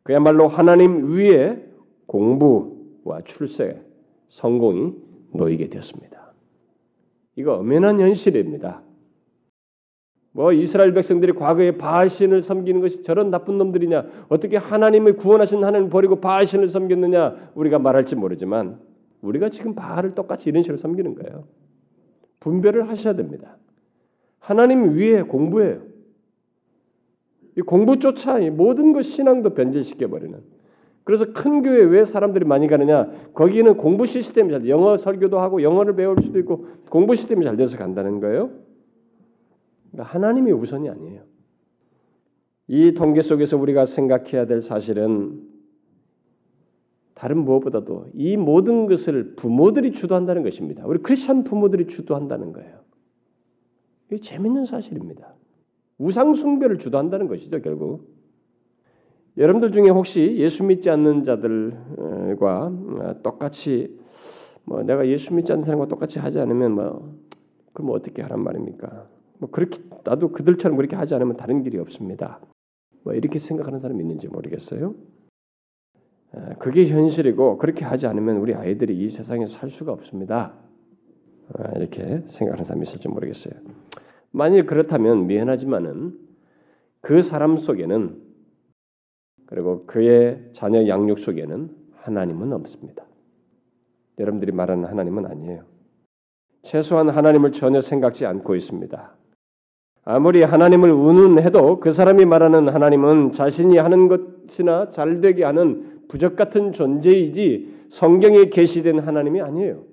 그야말로 0.03 0.47
하나님 0.47 1.11
위에 1.11 1.63
공부와 2.07 3.21
출세, 3.25 3.81
성공이 4.29 4.93
놓이게 5.33 5.69
되었습니다. 5.69 6.33
이거 7.35 7.55
엄연한 7.55 7.99
현실입니다. 7.99 8.81
뭐 10.39 10.53
이스라엘 10.53 10.93
백성들이 10.93 11.33
과거에 11.33 11.71
바알신을 11.71 12.41
섬기는 12.41 12.79
것이 12.79 13.03
저런 13.03 13.29
나쁜 13.29 13.57
놈들이냐 13.57 14.05
어떻게 14.29 14.55
하나님을 14.55 15.17
구원하신 15.17 15.65
하나님 15.65 15.89
버리고 15.89 16.21
바알신을 16.21 16.69
섬겼느냐 16.69 17.51
우리가 17.55 17.77
말할지 17.77 18.15
모르지만 18.15 18.79
우리가 19.21 19.49
지금 19.49 19.75
바알을 19.75 20.15
똑같이 20.15 20.47
이런 20.47 20.63
식으로 20.63 20.77
섬기는 20.77 21.15
거예요. 21.15 21.43
분별을 22.39 22.87
하셔야 22.87 23.15
됩니다. 23.17 23.57
하나님 24.39 24.95
위에 24.95 25.23
공부해요. 25.23 25.81
이 27.57 27.61
공부조차 27.61 28.39
모든 28.51 28.93
것 28.93 29.01
신앙도 29.01 29.49
변질시켜 29.55 30.07
버리는. 30.07 30.39
그래서 31.03 31.33
큰 31.33 31.63
교회 31.63 31.83
왜 31.83 32.05
사람들이 32.05 32.45
많이 32.45 32.69
가느냐? 32.69 33.11
거기는 33.33 33.75
공부 33.75 34.05
시스템이 34.05 34.53
잘 34.53 34.69
영어 34.69 34.95
설교도 34.95 35.37
하고 35.37 35.61
영어를 35.61 35.97
배울 35.97 36.15
수도 36.21 36.39
있고 36.39 36.67
공부 36.89 37.13
시스템이 37.13 37.43
잘 37.43 37.57
돼서 37.57 37.77
간다는 37.77 38.21
거예요. 38.21 38.68
그러니까 39.91 40.13
하나님이 40.13 40.51
우선이 40.51 40.89
아니에요. 40.89 41.23
이 42.67 42.93
통계 42.93 43.21
속에서 43.21 43.57
우리가 43.57 43.85
생각해야 43.85 44.45
될 44.45 44.61
사실은 44.61 45.47
다른 47.15 47.43
무엇보다도 47.43 48.07
이 48.13 48.37
모든 48.37 48.85
것을 48.85 49.35
부모들이 49.35 49.91
주도한다는 49.91 50.43
것입니다. 50.43 50.85
우리 50.85 50.99
크리스천 50.99 51.43
부모들이 51.43 51.87
주도한다는 51.87 52.53
거예요. 52.53 52.79
이 54.11 54.19
재밌는 54.19 54.65
사실입니다. 54.65 55.35
우상 55.97 56.33
숭배를 56.33 56.77
주도한다는 56.77 57.27
것이죠, 57.27 57.61
결국. 57.61 58.07
여러분들 59.37 59.71
중에 59.71 59.89
혹시 59.89 60.35
예수 60.37 60.63
믿지 60.63 60.89
않는 60.89 61.23
자들과 61.23 62.71
똑같이 63.21 63.99
뭐 64.63 64.83
내가 64.83 65.07
예수 65.07 65.33
믿지 65.33 65.51
않는 65.51 65.63
사람과 65.63 65.87
똑같이 65.87 66.19
하지 66.19 66.39
않으면 66.39 66.71
뭐 66.73 67.15
그럼 67.73 67.91
어떻게 67.91 68.21
하란 68.21 68.43
말입니까? 68.43 69.07
뭐 69.39 69.49
그렇게 69.49 69.81
나도 70.03 70.31
그들처럼 70.31 70.77
그렇게 70.77 70.95
하지 70.95 71.15
않으면 71.15 71.37
다른 71.37 71.63
길이 71.63 71.77
없습니다. 71.79 72.39
뭐 73.03 73.13
이렇게 73.13 73.39
생각하는 73.39 73.79
사람이 73.79 74.01
있는지 74.01 74.27
모르겠어요. 74.27 74.95
그게 76.59 76.87
현실이고 76.87 77.57
그렇게 77.57 77.85
하지 77.85 78.05
않으면 78.05 78.37
우리 78.37 78.53
아이들이 78.53 78.97
이 78.99 79.09
세상에 79.09 79.47
살 79.47 79.71
수가 79.71 79.91
없습니다. 79.93 80.53
이렇게 81.75 82.23
생각하는 82.27 82.63
사람이 82.63 82.83
있을지 82.83 83.07
모르겠어요. 83.07 83.53
만일 84.31 84.65
그렇다면 84.65 85.25
미안하지만은 85.25 86.19
그 87.01 87.23
사람 87.23 87.57
속에는 87.57 88.21
그리고 89.47 89.85
그의 89.87 90.49
자녀 90.53 90.87
양육 90.87 91.17
속에는 91.17 91.75
하나님은 91.95 92.53
없습니다. 92.53 93.05
여러분들이 94.19 94.51
말하는 94.51 94.85
하나님은 94.85 95.25
아니에요. 95.25 95.63
최소한 96.61 97.09
하나님을 97.09 97.53
전혀 97.53 97.81
생각지 97.81 98.25
않고 98.25 98.55
있습니다. 98.55 99.15
아무리 100.11 100.41
하나님을 100.41 100.91
운운해도 100.91 101.79
그 101.81 101.93
사람이 101.93 102.25
말하는 102.25 102.67
하나님은 102.67 103.33
자신이 103.33 103.77
하는 103.77 104.07
것이나 104.07 104.89
잘되게 104.89 105.43
하는 105.43 105.99
부적 106.07 106.35
같은 106.35 106.73
존재이지 106.73 107.85
성경에 107.89 108.45
계시된 108.45 109.01
하나님이 109.01 109.39
아니에요. 109.41 109.83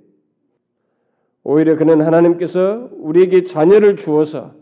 오히려 1.44 1.76
그는 1.76 2.00
하나님께서 2.00 2.88
우리에게 2.92 3.44
자녀를 3.44 3.96
주어서 3.96 4.52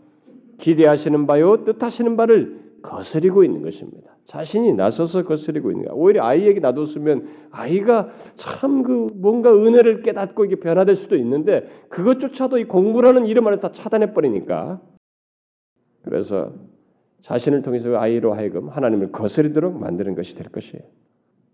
기대하시는 0.57 1.25
바요 1.25 1.63
뜻하시는 1.63 2.17
바를 2.17 2.59
거스리고 2.81 3.45
있는 3.45 3.61
것입니다. 3.61 4.11
자신이 4.25 4.73
나서서 4.73 5.23
거스리고 5.23 5.71
있는 5.71 5.85
거야. 5.85 5.95
오히려 5.95 6.25
아이에게 6.25 6.59
놔뒀으면 6.59 7.29
아이가 7.51 8.09
참 8.35 8.83
그 8.83 9.07
뭔가 9.15 9.55
은혜를 9.55 10.01
깨닫고 10.01 10.43
이게 10.43 10.57
변화될 10.57 10.95
수도 10.95 11.15
있는데 11.15 11.69
그것조차도 11.87 12.57
이 12.57 12.65
공부라는 12.65 13.25
이름 13.25 13.47
안에 13.47 13.61
다 13.61 13.71
차단해 13.71 14.13
버리니까 14.13 14.81
그래서 16.05 16.53
자신을 17.21 17.63
통해서 17.63 17.97
아이로 17.97 18.33
하여금 18.33 18.69
하나님을 18.69 19.11
거스리도록 19.11 19.79
만드는 19.79 20.15
것이 20.15 20.35
될 20.35 20.47
것이에요. 20.49 20.83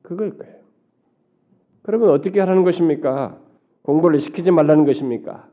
그걸 0.01 0.37
거예요. 0.37 0.55
그러면 1.81 2.09
어떻게 2.09 2.39
하라는 2.41 2.63
것입니까? 2.63 3.39
공부를 3.81 4.19
시키지 4.19 4.51
말라는 4.51 4.85
것입니까? 4.85 5.49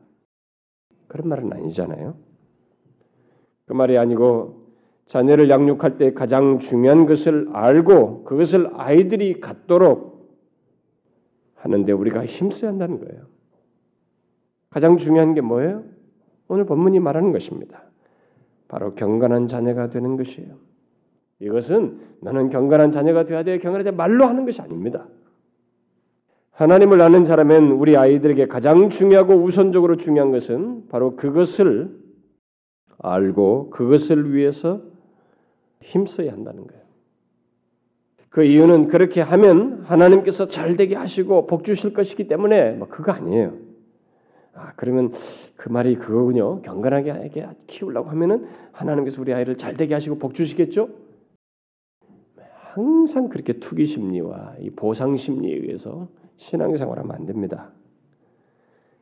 그런 1.07 1.29
말은 1.29 1.51
아니잖아요. 1.51 2.15
그 3.65 3.73
말이 3.73 3.97
아니고 3.97 4.67
자녀를 5.07 5.49
양육할 5.49 5.97
때 5.97 6.13
가장 6.13 6.59
중요한 6.59 7.07
것을 7.07 7.49
알고 7.53 8.25
그것을 8.25 8.69
아이들이 8.73 9.39
갖도록 9.39 10.29
하는데 11.55 11.91
우리가 11.91 12.25
힘써야 12.25 12.71
한다는 12.71 12.99
거예요. 12.99 13.25
가장 14.69 14.97
중요한 14.97 15.33
게 15.33 15.41
뭐예요? 15.41 15.83
오늘 16.47 16.65
본문이 16.65 16.99
말하는 16.99 17.31
것입니다. 17.31 17.88
바로 18.69 18.93
경건한 18.93 19.49
자녀가 19.49 19.89
되는 19.89 20.15
것이에요. 20.15 20.55
이것은 21.41 21.99
나는 22.21 22.49
경건한 22.49 22.91
자녀가 22.91 23.25
되어야 23.25 23.43
돼. 23.43 23.57
경건한 23.59 23.83
자 23.83 23.91
말로 23.91 24.25
하는 24.25 24.45
것이 24.45 24.61
아닙니다. 24.61 25.07
하나님을 26.51 27.01
아는 27.01 27.25
사람은 27.25 27.71
우리 27.71 27.97
아이들에게 27.97 28.47
가장 28.47 28.89
중요하고 28.89 29.33
우선적으로 29.33 29.97
중요한 29.97 30.31
것은 30.31 30.87
바로 30.89 31.15
그것을 31.15 31.97
알고 32.99 33.71
그것을 33.71 34.33
위해서 34.33 34.81
힘써야 35.81 36.31
한다는 36.31 36.67
거예요. 36.67 36.83
그 38.29 38.43
이유는 38.43 38.87
그렇게 38.87 39.21
하면 39.21 39.81
하나님께서 39.85 40.47
잘 40.47 40.75
되게 40.75 40.95
하시고 40.95 41.47
복 41.47 41.63
주실 41.63 41.93
것이기 41.93 42.27
때문에 42.27 42.73
뭐 42.73 42.87
그거 42.87 43.13
아니에요. 43.13 43.68
아 44.59 44.73
그러면 44.75 45.13
그 45.55 45.69
말이 45.69 45.95
그거군요. 45.95 46.61
경건하게 46.61 47.49
키우려고 47.67 48.09
하면은 48.09 48.47
하나님께서 48.73 49.21
우리 49.21 49.33
아이를 49.33 49.57
잘 49.57 49.77
되게 49.77 49.93
하시고 49.93 50.17
복 50.17 50.33
주시겠죠? 50.33 50.89
항상 52.55 53.29
그렇게 53.29 53.53
투기 53.53 53.85
심리와 53.85 54.55
이 54.59 54.69
보상 54.69 55.15
심리에 55.15 55.55
의해서 55.55 56.09
신앙생활하면 56.37 57.15
안 57.15 57.25
됩니다. 57.25 57.71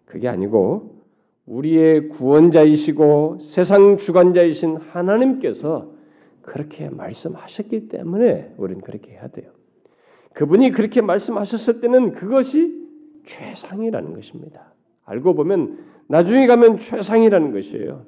그게 0.05 0.27
아니고 0.27 1.01
우리의 1.47 2.09
구원자이시고 2.09 3.39
세상 3.39 3.97
주관자이신 3.97 4.77
하나님께서 4.77 5.91
그렇게 6.43 6.89
말씀하셨기 6.89 7.89
때문에 7.89 8.53
우리는 8.57 8.81
그렇게 8.81 9.11
해야 9.11 9.27
돼요. 9.27 9.51
그분이 10.33 10.71
그렇게 10.71 11.01
말씀하셨을 11.01 11.81
때는 11.81 12.13
그것이 12.13 12.87
최상이라는 13.25 14.13
것입니다. 14.13 14.76
알고 15.07 15.33
보면 15.33 15.79
나중에 16.07 16.47
가면 16.47 16.77
최상이라는 16.77 17.53
것이에요. 17.53 18.05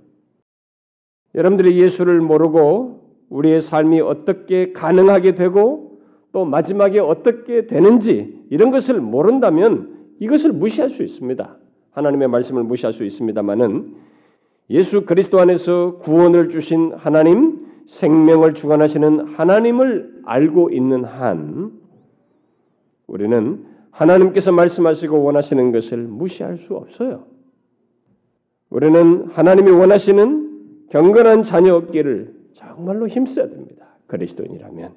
여러분들이 1.34 1.80
예수를 1.82 2.22
모르고 2.22 3.26
우리의 3.30 3.62
삶이 3.62 4.02
어떻게 4.02 4.74
가능하게 4.74 5.36
되고 5.36 6.02
또 6.32 6.46
마지막에 6.46 7.00
어떻게 7.00 7.68
되는지 7.68 8.46
이런 8.50 8.72
것을 8.72 9.00
모른다면 9.02 9.98
이것을 10.20 10.52
무시할 10.52 10.90
수 10.90 11.02
있습니다. 11.04 11.58
하나님의 11.92 12.28
말씀을 12.28 12.64
무시할 12.64 12.94
수 12.94 13.04
있습니다만은 13.04 13.96
예수 14.70 15.06
그리스도 15.06 15.40
안에서 15.40 15.98
구원을 15.98 16.50
주신 16.50 16.94
하나님, 16.94 17.66
생명을 17.88 18.54
주관하시는 18.54 19.36
하나님을 19.36 20.22
알고 20.26 20.70
있는 20.72 21.04
한 21.04 21.72
우리는 23.08 23.66
하나님께서 23.92 24.52
말씀하시고 24.52 25.24
원하시는 25.24 25.72
것을 25.72 25.98
무시할 25.98 26.58
수 26.58 26.76
없어요. 26.76 27.26
우리는 28.70 29.28
하나님이 29.32 29.72
원하시는 29.72 30.88
경건한 30.90 31.44
자녀 31.44 31.76
없기를 31.76 32.36
정말로 32.54 33.08
힘써야 33.08 33.50
됩니다. 33.50 33.86
그리스도인이라면. 34.08 34.94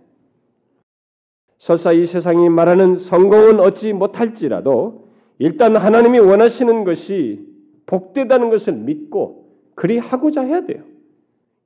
설사 1.59 1.93
이 1.93 2.05
세상이 2.05 2.49
말하는 2.49 2.97
성공은 2.97 3.61
얻지 3.61 3.93
못할지라도 3.93 5.09
일단 5.39 5.77
하나님이 5.77 6.19
원하시는 6.19 6.85
것이 6.85 7.47
복되다는 7.87 8.51
것을 8.51 8.73
믿고 8.73 9.49
그리 9.75 9.99
하고자 9.99 10.43
해야 10.43 10.65
돼요. 10.65 10.83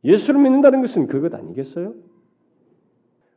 예수를 0.05 0.41
믿는다는 0.41 0.81
것은 0.83 1.07
그것 1.07 1.35
아니겠어요? 1.35 1.95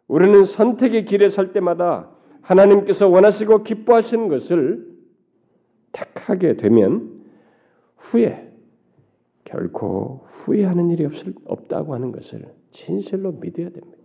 우리는 0.08 0.44
선택의 0.44 1.06
길에 1.06 1.30
설 1.30 1.54
때마다 1.54 2.10
하나님께서 2.50 3.08
원하시고 3.08 3.64
기뻐하시는 3.64 4.28
것을 4.28 4.88
택하게 5.92 6.58
되면 6.58 7.24
후에 7.98 8.52
결코 9.44 10.26
후회하는 10.28 10.90
일이 10.90 11.06
없을, 11.06 11.34
없다고 11.46 11.94
하는 11.94 12.12
것을 12.12 12.46
진실로 12.72 13.34
믿어야 13.34 13.70
됩니다. 13.70 13.98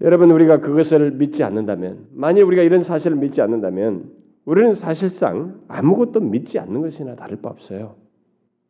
여러분 0.00 0.30
우리가 0.30 0.60
그것을 0.60 1.12
믿지 1.12 1.42
않는다면 1.42 2.08
만일 2.12 2.44
우리가 2.44 2.62
이런 2.62 2.82
사실을 2.82 3.16
믿지 3.16 3.40
않는다면 3.40 4.12
우리는 4.44 4.74
사실상 4.74 5.60
아무것도 5.68 6.20
믿지 6.20 6.58
않는 6.58 6.82
것이나 6.82 7.16
다를 7.16 7.38
바 7.40 7.50
없어요. 7.50 7.96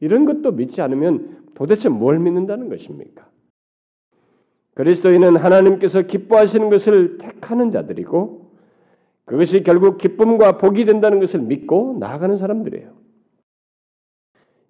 이런 0.00 0.24
것도 0.24 0.52
믿지 0.52 0.80
않으면 0.80 1.44
도대체 1.54 1.88
뭘 1.88 2.18
믿는다는 2.18 2.68
것입니까? 2.68 3.28
그리스도인은 4.76 5.36
하나님께서 5.36 6.02
기뻐하시는 6.02 6.68
것을 6.68 7.16
택하는 7.16 7.70
자들이고 7.70 8.52
그것이 9.24 9.62
결국 9.62 9.96
기쁨과 9.96 10.58
복이 10.58 10.84
된다는 10.84 11.18
것을 11.18 11.40
믿고 11.40 11.96
나아가는 11.98 12.36
사람들이에요. 12.36 12.94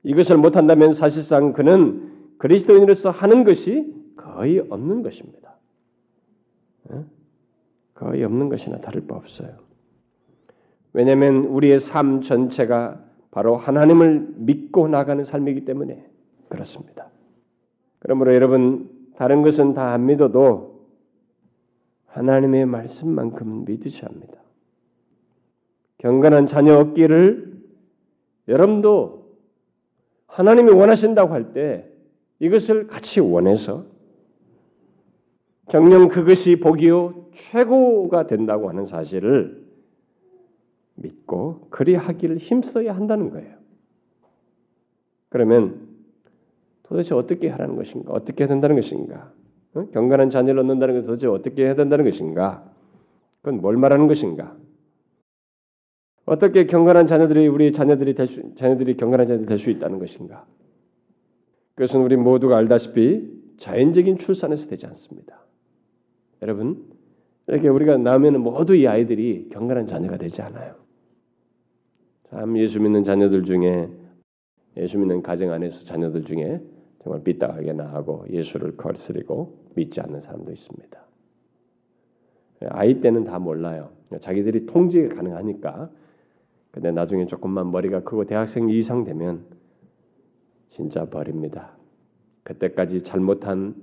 이것을 0.05 0.37
못한다면 0.37 0.92
사실상 0.92 1.53
그는 1.53 2.12
그리스도인으로서 2.38 3.11
하는 3.11 3.42
것이 3.42 3.92
거의 4.16 4.61
없는 4.61 5.03
것입니다. 5.03 5.57
거의 7.95 8.23
없는 8.23 8.49
것이나 8.49 8.79
다를 8.79 9.09
바 9.09 9.16
없어요. 9.16 9.57
왜냐하면 10.92 11.47
우리의 11.47 11.81
삶 11.81 12.21
전체가 12.21 13.03
바로 13.33 13.57
하나님을 13.57 14.35
믿고 14.37 14.87
나가는 14.87 15.25
삶이기 15.25 15.64
때문에 15.64 16.07
그렇습니다. 16.49 17.11
그러므로 17.99 18.35
여러분 18.35 18.96
다른 19.17 19.43
것은 19.43 19.75
다 19.75 19.93
안 19.93 20.07
믿어도 20.07 20.77
하나님의 22.07 22.67
말씀만큼은 22.67 23.65
믿으셔야 23.67 24.09
합니다. 24.11 24.41
경건한 25.99 26.47
자녀 26.47 26.79
얻기를 26.79 27.57
여러분도 28.49 29.37
하나님이 30.27 30.71
원하신다고 30.73 31.33
할 31.33 31.53
때 31.53 31.91
이것을 32.39 32.87
같이 32.87 33.21
원해서 33.21 33.85
정령 35.71 36.09
그것이 36.09 36.57
복이요 36.57 37.31
최고가 37.35 38.27
된다고 38.27 38.69
하는 38.69 38.85
사실을 38.85 39.67
믿고 40.95 41.67
그리하기를 41.71 42.37
힘써야 42.39 42.95
한다는 42.95 43.31
거예요. 43.31 43.57
그러면 45.29 45.86
도대체 46.88 47.14
어떻게 47.14 47.49
하라는 47.49 47.77
것인가? 47.77 48.12
어떻게 48.12 48.44
해야 48.44 48.49
된다는 48.49 48.77
것인가? 48.77 49.33
어? 49.75 49.87
경건한 49.92 50.31
자녀를 50.31 50.61
얻는다는 50.61 50.94
것은 50.94 51.07
도대체 51.07 51.27
어떻게 51.27 51.64
해야 51.64 51.75
된다는 51.75 52.05
것인가? 52.05 52.64
그건 53.42 53.61
뭘 53.61 53.77
말하는 53.77 54.07
것인가? 54.07 54.57
어떻게 56.25 56.66
경건한 56.66 57.07
자녀들이 57.07 57.46
우리 57.46 57.72
자녀들이 57.72 58.14
될 58.14 58.27
수, 58.27 58.55
자녀들이 58.57 58.96
경건한 58.96 59.27
자녀들이 59.27 59.49
될수 59.49 59.70
있다는 59.70 59.99
것인가? 59.99 60.46
그것은 61.75 62.03
우리 62.03 62.16
모두가 62.16 62.57
알다시피 62.57 63.37
자연적인 63.59 64.18
출산에서 64.18 64.68
되지 64.68 64.87
않습니다. 64.87 65.40
여러분 66.42 66.85
이렇게 67.46 67.68
우리가 67.68 67.96
낳으면 67.99 68.40
모두 68.40 68.75
이 68.75 68.87
아이들이 68.87 69.49
경건한 69.51 69.87
자녀가 69.87 70.16
되지 70.16 70.42
않아요. 70.42 70.75
참 72.31 72.59
예수 72.59 72.81
믿는 72.81 73.05
자녀들 73.05 73.44
중에 73.44 73.88
예수 74.77 74.99
믿는 74.99 75.22
가정 75.22 75.53
안에서 75.53 75.85
자녀들 75.85 76.25
중에 76.25 76.61
정말 77.07 77.23
삐딱하게 77.23 77.73
나하고 77.73 78.25
예수를 78.31 78.77
거스리고 78.77 79.57
믿지 79.77 80.01
않는 80.01 80.23
사람도 80.23 80.51
있습니다. 80.51 81.01
아이 82.71 83.01
때는 83.01 83.23
다 83.23 83.38
몰라요. 83.38 83.90
자기들이 84.19 84.66
통제가 84.66 85.14
가능하니까. 85.14 85.88
근데 86.73 86.90
나중에 86.90 87.27
조금만 87.27 87.71
머리가 87.71 88.01
크고 88.01 88.25
대학생 88.25 88.69
이상 88.71 89.05
되면 89.05 89.45
진짜 90.69 91.09
버립니다. 91.09 91.77
그때까지 92.42 93.03
잘못한 93.03 93.77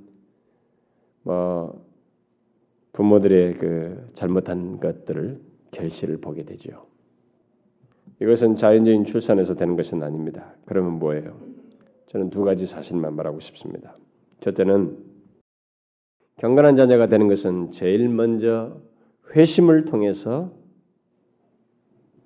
뭐 1.21 1.81
부모들의 2.91 3.53
그 3.53 4.09
잘못한 4.15 4.81
것들을 4.81 5.39
결실을 5.71 6.17
보게 6.17 6.43
되죠. 6.43 6.87
이것은 8.21 8.57
자연적인 8.57 9.05
출산에서 9.05 9.55
되는 9.55 9.77
것은 9.77 10.03
아닙니다. 10.03 10.53
그러면 10.65 10.99
뭐예요? 10.99 11.52
저는 12.13 12.29
두 12.29 12.43
가지 12.43 12.67
사실만 12.67 13.15
말하고 13.15 13.39
싶습니다. 13.39 13.97
첫째는 14.41 14.97
경건한 16.37 16.75
자녀가 16.75 17.07
되는 17.07 17.27
것은 17.27 17.71
제일 17.71 18.07
먼저 18.07 18.79
회심을 19.35 19.85
통해서 19.85 20.53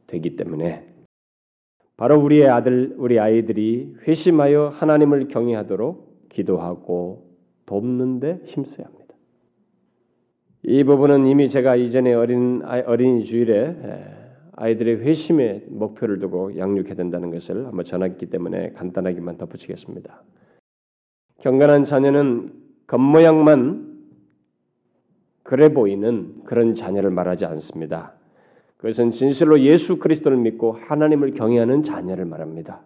되기 0.07 0.35
때문에 0.35 0.93
바로 1.95 2.19
우리의 2.19 2.49
아들, 2.49 2.95
우리 2.97 3.17
아이들이 3.17 3.95
회심하여 4.05 4.69
하나님을 4.69 5.29
경외하도록 5.29 6.29
기도하고 6.29 7.37
돕는데 7.65 8.41
힘써야 8.43 8.87
합니다. 8.87 9.15
이 10.63 10.83
부분은 10.83 11.27
이미 11.27 11.49
제가 11.49 11.77
이전에 11.77 12.13
어린 12.13 12.61
어린이 12.63 13.23
주일에 13.23 14.26
아이들의 14.57 15.01
회심의 15.01 15.65
목표를 15.69 16.19
두고 16.19 16.57
양육해야 16.57 16.95
된다는 16.95 17.31
것을 17.31 17.67
한번 17.67 17.85
전했기 17.85 18.25
때문에 18.25 18.71
간단하게만 18.71 19.37
덧붙이겠습니다. 19.37 20.23
경건한 21.41 21.85
자녀는 21.85 22.53
겉모양만 22.87 23.97
그래 25.43 25.71
보이는 25.71 26.43
그런 26.43 26.73
자녀를 26.73 27.11
말하지 27.11 27.45
않습니다. 27.45 28.13
그것은 28.77 29.11
진실로 29.11 29.61
예수 29.61 29.97
그리스도를 29.97 30.37
믿고 30.37 30.73
하나님을 30.73 31.33
경외하는 31.33 31.83
자녀를 31.83 32.25
말합니다. 32.25 32.81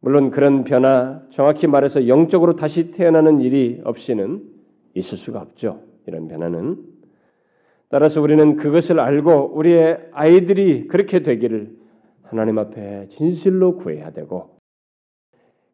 물론 0.00 0.30
그런 0.30 0.64
변화, 0.64 1.22
정확히 1.30 1.66
말해서 1.68 2.08
영적으로 2.08 2.56
다시 2.56 2.90
태어나는 2.90 3.40
일이 3.40 3.80
없이는 3.84 4.42
있을 4.94 5.16
수가 5.16 5.40
없죠. 5.40 5.80
이런 6.06 6.26
변화는 6.26 6.95
따라서 7.88 8.20
우리는 8.20 8.56
그것을 8.56 8.98
알고 8.98 9.56
우리의 9.56 10.08
아이들이 10.12 10.88
그렇게 10.88 11.20
되기를 11.22 11.76
하나님 12.22 12.58
앞에 12.58 13.08
진실로 13.08 13.76
구해야 13.76 14.10
되고 14.10 14.56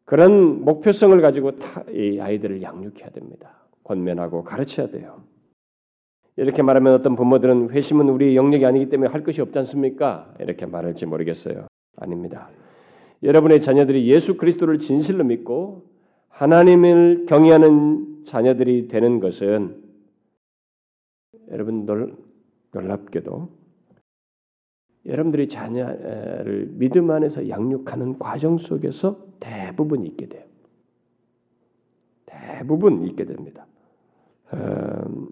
그런 0.05 0.63
목표성을 0.63 1.19
가지고 1.21 1.53
이 1.91 2.19
아이들을 2.19 2.61
양육해야 2.61 3.09
됩니다. 3.09 3.65
권면하고 3.83 4.43
가르쳐야 4.43 4.87
돼요. 4.87 5.23
이렇게 6.35 6.61
말하면 6.61 6.93
어떤 6.93 7.15
부모들은 7.15 7.69
회심은 7.71 8.09
우리 8.09 8.35
영역이 8.35 8.65
아니기 8.65 8.89
때문에 8.89 9.11
할 9.11 9.23
것이 9.23 9.41
없지 9.41 9.57
않습니까? 9.59 10.33
이렇게 10.39 10.65
말할지 10.65 11.05
모르겠어요. 11.05 11.67
아닙니다. 11.97 12.49
여러분의 13.21 13.61
자녀들이 13.61 14.07
예수 14.07 14.35
그리스도를 14.35 14.79
진실로 14.79 15.23
믿고 15.23 15.83
하나님을 16.29 17.25
경외하는 17.27 18.23
자녀들이 18.25 18.87
되는 18.87 19.19
것은 19.19 19.82
여러분 21.51 21.85
놀, 21.85 22.15
놀랍게도 22.71 23.49
여러분들이 25.05 25.47
자녀를 25.47 26.69
믿음 26.71 27.11
안에서 27.11 27.49
양육하는 27.49 28.19
과정 28.19 28.57
속에서 28.57 29.25
대부분 29.39 30.05
있게 30.05 30.27
돼요. 30.27 30.43
대부분 32.25 33.03
있게 33.05 33.25
됩니다. 33.25 33.65
음, 34.53 35.27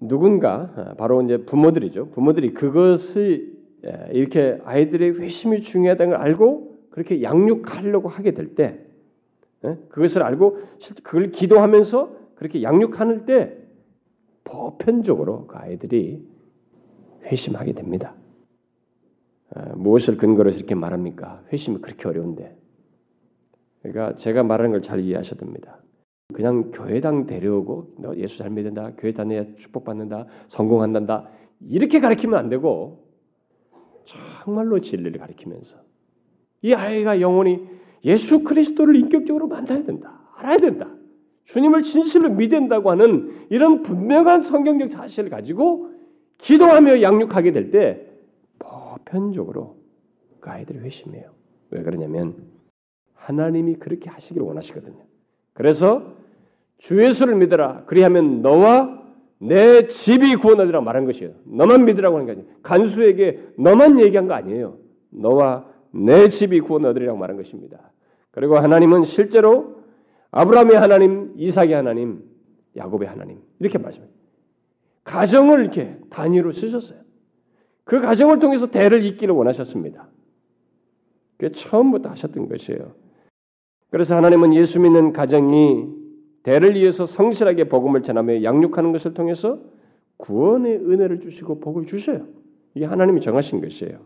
누군가 0.00 0.94
바로 0.98 1.22
이제 1.22 1.38
부모들이죠. 1.38 2.10
부모들이 2.10 2.52
그것을 2.52 3.54
이렇게 4.10 4.58
아이들의 4.64 5.20
회심이 5.20 5.62
중요하다는 5.62 6.16
걸 6.16 6.20
알고 6.20 6.76
그렇게 6.90 7.22
양육하려고 7.22 8.08
하게 8.08 8.32
될 8.32 8.54
때, 8.54 8.80
그것을 9.88 10.22
알고 10.22 10.58
그걸 11.02 11.30
기도하면서 11.30 12.16
그렇게 12.34 12.62
양육하는 12.62 13.26
때 13.26 13.56
보편적으로 14.46 15.46
그 15.46 15.56
아이들이 15.56 16.24
회심하게 17.24 17.72
됩니다. 17.72 18.14
무엇을 19.74 20.16
근거로 20.16 20.50
이렇게 20.50 20.74
말합니까? 20.74 21.42
회심이 21.52 21.78
그렇게 21.78 22.08
어려운데. 22.08 22.56
그러니까 23.82 24.16
제가 24.16 24.42
말하는 24.42 24.70
걸 24.72 24.80
잘 24.80 25.00
이해하셔야 25.00 25.38
됩니다. 25.38 25.78
그냥 26.32 26.70
교회당 26.72 27.26
데려오고 27.26 27.94
너 27.98 28.16
예수 28.16 28.38
잘 28.38 28.50
믿는다, 28.50 28.92
교회 28.96 29.12
다녀야 29.12 29.44
축복받는다, 29.56 30.26
성공한단다 30.48 31.28
이렇게 31.60 32.00
가르치면 32.00 32.38
안 32.38 32.48
되고 32.48 33.04
정말로 34.04 34.80
진리를 34.80 35.18
가르치면서 35.18 35.78
이 36.62 36.74
아이가 36.74 37.20
영원히 37.20 37.64
예수 38.04 38.42
그리스도를 38.42 38.96
인격적으로 38.96 39.46
만나야 39.46 39.84
된다, 39.84 40.20
알아야 40.36 40.58
된다. 40.58 40.88
주님을 41.46 41.82
진실로 41.82 42.30
믿는다고 42.30 42.90
하는 42.90 43.46
이런 43.50 43.82
분명한 43.82 44.42
성경적 44.42 44.90
사실을 44.90 45.30
가지고 45.30 45.90
기도하며 46.38 47.02
양육하게 47.02 47.52
될 47.52 47.70
때 47.70 48.06
보편적으로 48.58 49.76
그 50.40 50.50
아이들이 50.50 50.78
회심해요. 50.80 51.30
왜 51.70 51.82
그러냐면 51.82 52.34
하나님이 53.14 53.76
그렇게 53.76 54.10
하시기를 54.10 54.46
원하시거든요. 54.46 54.98
그래서 55.54 56.14
주 56.78 57.02
예수를 57.02 57.36
믿어라. 57.36 57.84
그리하면 57.86 58.42
너와 58.42 59.02
내 59.38 59.86
집이 59.86 60.36
구원하리라 60.36 60.80
말한 60.80 61.04
것이에요. 61.06 61.32
너만 61.44 61.84
믿으라고 61.84 62.16
하는 62.16 62.26
게 62.26 62.32
아니에요. 62.32 62.48
간수에게 62.62 63.52
너만 63.58 64.00
얘기한 64.00 64.28
거 64.28 64.34
아니에요. 64.34 64.78
너와 65.10 65.66
내 65.92 66.28
집이 66.28 66.60
구원하리라고 66.60 67.18
말한 67.18 67.36
것입니다. 67.36 67.92
그리고 68.30 68.58
하나님은 68.58 69.04
실제로 69.04 69.75
아브라함의 70.36 70.76
하나님, 70.76 71.32
이삭의 71.36 71.72
하나님, 71.72 72.22
야곱의 72.76 73.08
하나님 73.08 73.38
이렇게 73.58 73.78
말씀해요. 73.78 74.10
가정을 75.02 75.60
이렇게 75.60 75.96
단위로 76.10 76.52
쓰셨어요. 76.52 76.98
그 77.84 78.02
가정을 78.02 78.38
통해서 78.38 78.66
대를 78.66 79.02
잇기를 79.06 79.34
원하셨습니다. 79.34 80.08
그게 81.38 81.52
처음부터 81.52 82.10
하셨던 82.10 82.50
것이에요. 82.50 82.92
그래서 83.90 84.14
하나님은 84.14 84.52
예수 84.54 84.78
믿는 84.78 85.14
가정이 85.14 85.88
대를 86.42 86.76
이어서 86.76 87.06
성실하게 87.06 87.70
복음을 87.70 88.02
전하며 88.02 88.42
양육하는 88.42 88.92
것을 88.92 89.14
통해서 89.14 89.58
구원의 90.18 90.76
은혜를 90.76 91.20
주시고 91.20 91.60
복을 91.60 91.86
주셔요. 91.86 92.26
이게 92.74 92.84
하나님이 92.84 93.22
정하신 93.22 93.62
것이에요. 93.62 94.00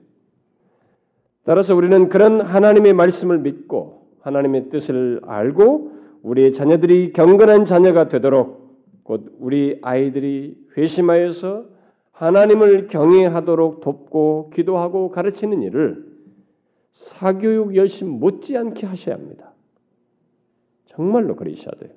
따라서 1.43 1.75
우리는 1.75 2.09
그런 2.09 2.41
하나님의 2.41 2.93
말씀을 2.93 3.39
믿고 3.39 4.07
하나님의 4.21 4.69
뜻을 4.69 5.21
알고 5.25 5.99
우리의 6.23 6.53
자녀들이 6.53 7.13
경건한 7.13 7.65
자녀가 7.65 8.09
되도록 8.09 8.79
곧 9.03 9.37
우리 9.39 9.79
아이들이 9.83 10.57
회심하여서 10.77 11.65
하나님을 12.13 12.89
경외하도록 12.89 13.81
돕고 13.81 14.51
기도하고 14.55 15.11
가르치는 15.11 15.63
일을 15.63 16.05
사교육 16.93 17.77
열심 17.77 18.09
못지않게 18.09 18.87
하셔야 18.87 19.15
합니다. 19.15 19.53
정말로 20.87 21.37
그러셔야 21.37 21.73
돼요. 21.79 21.91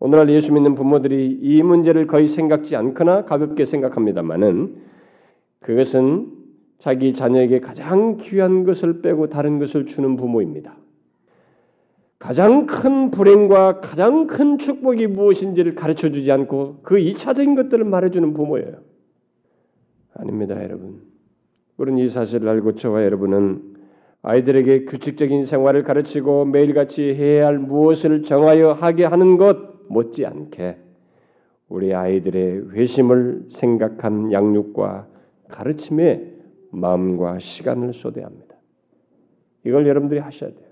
오늘날 0.00 0.30
예수 0.30 0.52
믿는 0.52 0.74
부모들이 0.76 1.38
이 1.40 1.62
문제를 1.62 2.06
거의 2.06 2.28
생각지 2.28 2.76
않거나 2.76 3.24
가볍게 3.24 3.64
생각합니다만은 3.64 4.76
그것은 5.60 6.32
자기 6.78 7.12
자녀에게 7.14 7.58
가장 7.58 8.16
귀한 8.18 8.62
것을 8.62 9.02
빼고 9.02 9.28
다른 9.28 9.58
것을 9.58 9.86
주는 9.86 10.16
부모입니다. 10.16 10.76
가장 12.18 12.66
큰 12.66 13.10
불행과 13.10 13.80
가장 13.80 14.26
큰 14.26 14.58
축복이 14.58 15.06
무엇인지를 15.06 15.74
가르쳐 15.74 16.10
주지 16.10 16.30
않고 16.32 16.80
그 16.82 16.98
이차적인 16.98 17.54
것들을 17.54 17.84
말해주는 17.84 18.34
부모예요. 18.34 18.78
아닙니다, 20.14 20.60
여러분. 20.62 21.02
우리는 21.76 22.02
이 22.02 22.08
사실을 22.08 22.48
알고 22.48 22.74
저와 22.74 23.04
여러분은 23.04 23.76
아이들에게 24.22 24.86
규칙적인 24.86 25.44
생활을 25.44 25.84
가르치고 25.84 26.46
매일같이 26.46 27.14
해야 27.14 27.46
할 27.46 27.58
무엇을 27.58 28.24
정하여 28.24 28.72
하게 28.72 29.04
하는 29.04 29.36
것 29.36 29.88
못지않게 29.88 30.76
우리 31.68 31.94
아이들의 31.94 32.72
회심을 32.72 33.44
생각한 33.48 34.32
양육과 34.32 35.06
가르침에 35.48 36.34
마음과 36.72 37.38
시간을 37.38 37.92
쏟아야 37.92 38.26
합니다. 38.26 38.56
이걸 39.64 39.86
여러분들이 39.86 40.18
하셔야 40.20 40.50
돼요. 40.50 40.67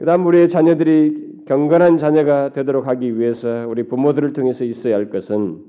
그다음 0.00 0.24
우리의 0.24 0.48
자녀들이 0.48 1.44
경건한 1.44 1.98
자녀가 1.98 2.54
되도록 2.54 2.86
하기 2.86 3.18
위해서 3.18 3.66
우리 3.68 3.82
부모들을 3.86 4.32
통해서 4.32 4.64
있어야 4.64 4.96
할 4.96 5.10
것은 5.10 5.62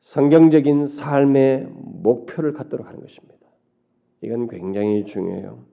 성경적인 0.00 0.88
삶의 0.88 1.68
목표를 1.76 2.54
갖도록 2.54 2.88
하는 2.88 3.00
것입니다. 3.00 3.36
이건 4.20 4.48
굉장히 4.48 5.04
중요해요. 5.04 5.64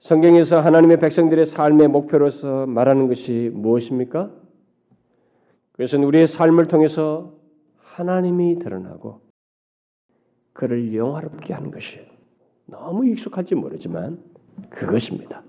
성경에서 0.00 0.58
하나님의 0.58 0.98
백성들의 0.98 1.46
삶의 1.46 1.86
목표로서 1.86 2.66
말하는 2.66 3.06
것이 3.06 3.52
무엇입니까? 3.54 4.32
그것은 5.70 6.02
우리의 6.02 6.26
삶을 6.26 6.66
통해서 6.66 7.32
하나님이 7.78 8.58
드러나고 8.58 9.20
그를 10.52 10.96
영화롭게 10.96 11.54
하는 11.54 11.70
것이에요. 11.70 12.06
너무 12.66 13.06
익숙할지 13.06 13.54
모르지만 13.54 14.33
그것입니다. 14.70 15.42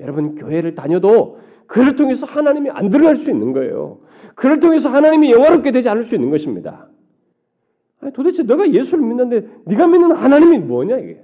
여러분 0.00 0.34
교회를 0.36 0.74
다녀도 0.74 1.40
그를 1.66 1.96
통해서 1.96 2.26
하나님이 2.26 2.70
안 2.70 2.90
드러날 2.90 3.16
수 3.16 3.30
있는 3.30 3.52
거예요. 3.52 3.98
그를 4.34 4.60
통해서 4.60 4.88
하나님이 4.88 5.32
영화롭게 5.32 5.70
되지 5.70 5.88
않을 5.88 6.04
수 6.04 6.14
있는 6.14 6.30
것입니다. 6.30 6.88
아니, 8.00 8.12
도대체 8.12 8.42
너가 8.42 8.70
예수를 8.72 9.04
믿는데 9.04 9.46
네가 9.64 9.86
믿는 9.88 10.12
하나님이 10.12 10.58
뭐냐 10.58 10.98
이게 10.98 11.22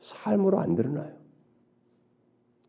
삶으로 0.00 0.58
안 0.58 0.74
드러나요. 0.74 1.12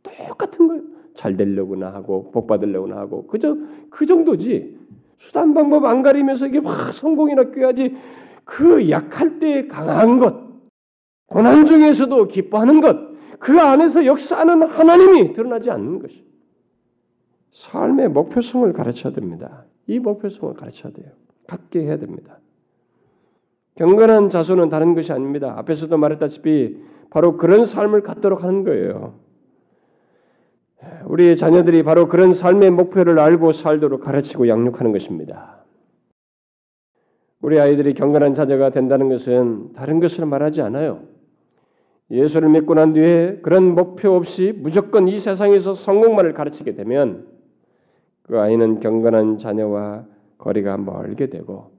똑같은 0.04 0.68
거예요. 0.68 0.84
잘 1.16 1.36
되려고나 1.36 1.94
하고 1.94 2.32
복 2.32 2.48
받으려고나 2.48 2.96
하고 2.98 3.28
그저 3.28 3.58
그 3.90 4.06
정도지 4.06 4.78
수단 5.18 5.54
방법 5.54 5.86
안 5.86 6.02
가리면서 6.02 6.48
이게 6.48 6.60
막 6.60 6.94
성공이나 6.94 7.52
꾀하지 7.52 7.96
그 8.44 8.90
약할 8.90 9.40
때 9.40 9.68
강한 9.68 10.18
것 10.18 10.36
고난 11.26 11.66
중에서도 11.66 12.28
기뻐하는 12.28 12.82
것 12.82 13.11
그 13.42 13.60
안에서 13.60 14.06
역사하는 14.06 14.62
하나님이 14.62 15.34
드러나지 15.34 15.72
않는 15.72 15.98
것이 16.00 16.24
삶의 17.52 18.10
목표성을 18.10 18.72
가르쳐야 18.72 19.14
됩니다. 19.14 19.66
이 19.88 19.98
목표성을 19.98 20.54
가르쳐야 20.54 20.94
돼요. 20.94 21.08
갖게 21.48 21.82
해야 21.82 21.98
됩니다. 21.98 22.38
경건한 23.76 24.30
자손은 24.30 24.70
다른 24.70 24.94
것이 24.94 25.12
아닙니다. 25.12 25.56
앞에서도 25.58 25.98
말했다시피 25.98 26.84
바로 27.10 27.36
그런 27.38 27.66
삶을 27.66 28.04
갖도록 28.04 28.44
하는 28.44 28.64
거예요. 28.64 29.16
우리 31.06 31.36
자녀들이 31.36 31.82
바로 31.82 32.08
그런 32.08 32.36
삶의 32.36 32.70
목표를 32.70 33.18
알고 33.18 33.54
살도록 33.54 34.02
가르치고 34.02 34.50
양육하는 34.50 34.92
것입니다. 34.92 35.66
우리 37.42 37.60
아이들이 37.60 37.96
경건한 37.96 38.36
자녀가 38.36 38.70
된다는 38.70 39.10
것은 39.10 39.74
다른 39.74 40.00
것을 40.00 40.28
말하지 40.28 40.62
않아요. 40.62 41.11
예수를 42.12 42.50
믿고 42.50 42.74
난 42.74 42.94
뒤에 42.94 43.40
그런 43.42 43.74
목표 43.74 44.12
없이 44.12 44.54
무조건 44.56 45.08
이 45.08 45.18
세상에서 45.18 45.74
성공만을 45.74 46.34
가르치게 46.34 46.76
되면 46.76 47.26
그 48.24 48.38
아이는 48.38 48.82
경건한 48.82 49.38
자녀와 49.38 50.06
거리가 50.38 50.78
멀게 50.78 51.28
되고 51.28 51.72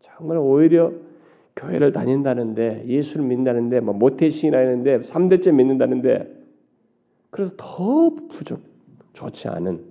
정말 0.00 0.38
오히려 0.38 0.92
교회를 1.56 1.92
다닌다는데 1.92 2.84
예수를 2.86 3.26
믿는다는데 3.26 3.80
뭐 3.80 3.94
모태신이라 3.94 4.58
하는데 4.58 5.00
3대째 5.00 5.54
믿는다는데 5.54 6.34
그래서 7.30 7.52
더 7.56 8.10
부족 8.30 8.60
좋지 9.12 9.48
않은 9.48 9.84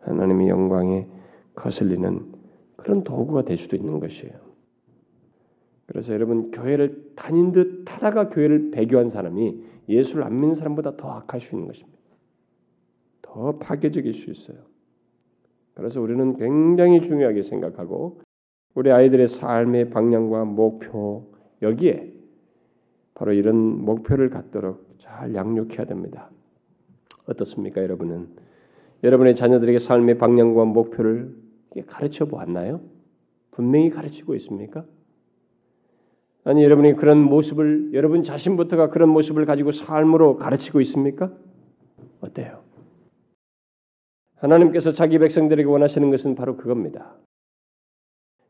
하나님의 0.00 0.48
영광에 0.48 1.06
거슬리는 1.54 2.32
그런 2.76 3.02
도구가 3.02 3.42
될 3.42 3.56
수도 3.56 3.76
있는 3.76 3.98
것이에요. 4.00 4.32
그래서 5.86 6.14
여러분 6.14 6.50
교회를 6.50 7.07
다닌 7.18 7.50
듯 7.50 7.84
하다가 7.88 8.28
교회를 8.28 8.70
배교한 8.70 9.10
사람이 9.10 9.60
예수를 9.88 10.22
안 10.22 10.38
믿는 10.38 10.54
사람보다 10.54 10.96
더 10.96 11.10
악할 11.10 11.40
수 11.40 11.56
있는 11.56 11.66
것입니다. 11.66 11.98
더 13.22 13.58
파괴적일 13.58 14.14
수 14.14 14.30
있어요. 14.30 14.58
그래서 15.74 16.00
우리는 16.00 16.36
굉장히 16.36 17.00
중요하게 17.00 17.42
생각하고 17.42 18.20
우리 18.74 18.92
아이들의 18.92 19.26
삶의 19.26 19.90
방향과 19.90 20.44
목표 20.44 21.32
여기에 21.60 22.12
바로 23.14 23.32
이런 23.32 23.56
목표를 23.56 24.30
갖도록 24.30 24.86
잘 24.98 25.34
양육해야 25.34 25.86
됩니다. 25.86 26.30
어떻습니까, 27.26 27.82
여러분은? 27.82 28.28
여러분의 29.02 29.34
자녀들에게 29.34 29.80
삶의 29.80 30.18
방향과 30.18 30.66
목표를 30.66 31.34
가르쳐 31.88 32.26
보았나요? 32.26 32.80
분명히 33.50 33.90
가르치고 33.90 34.36
있습니까? 34.36 34.84
아니 36.48 36.64
여러분이 36.64 36.94
그런 36.96 37.22
모습을 37.22 37.90
여러분 37.92 38.22
자신부터가 38.22 38.88
그런 38.88 39.10
모습을 39.10 39.44
가지고 39.44 39.70
삶으로 39.70 40.38
가르치고 40.38 40.80
있습니까? 40.80 41.30
어때요? 42.22 42.62
하나님께서 44.36 44.92
자기 44.92 45.18
백성들에게 45.18 45.68
원하시는 45.68 46.10
것은 46.10 46.36
바로 46.36 46.56
그겁니다. 46.56 47.14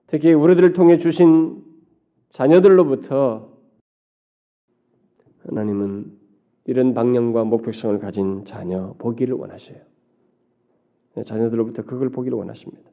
특히 0.06 0.32
우리들을 0.32 0.74
통해 0.74 0.98
주신 0.98 1.64
자녀들로부터 2.30 3.50
하나님은 5.48 6.16
이런 6.66 6.94
방향과 6.94 7.42
목표성을 7.42 7.98
가진 7.98 8.44
자녀 8.44 8.94
보기를 8.98 9.34
원하셔요. 9.34 9.78
자녀들로부터 11.24 11.82
그걸 11.82 12.10
보기를 12.10 12.38
원하십니다. 12.38 12.88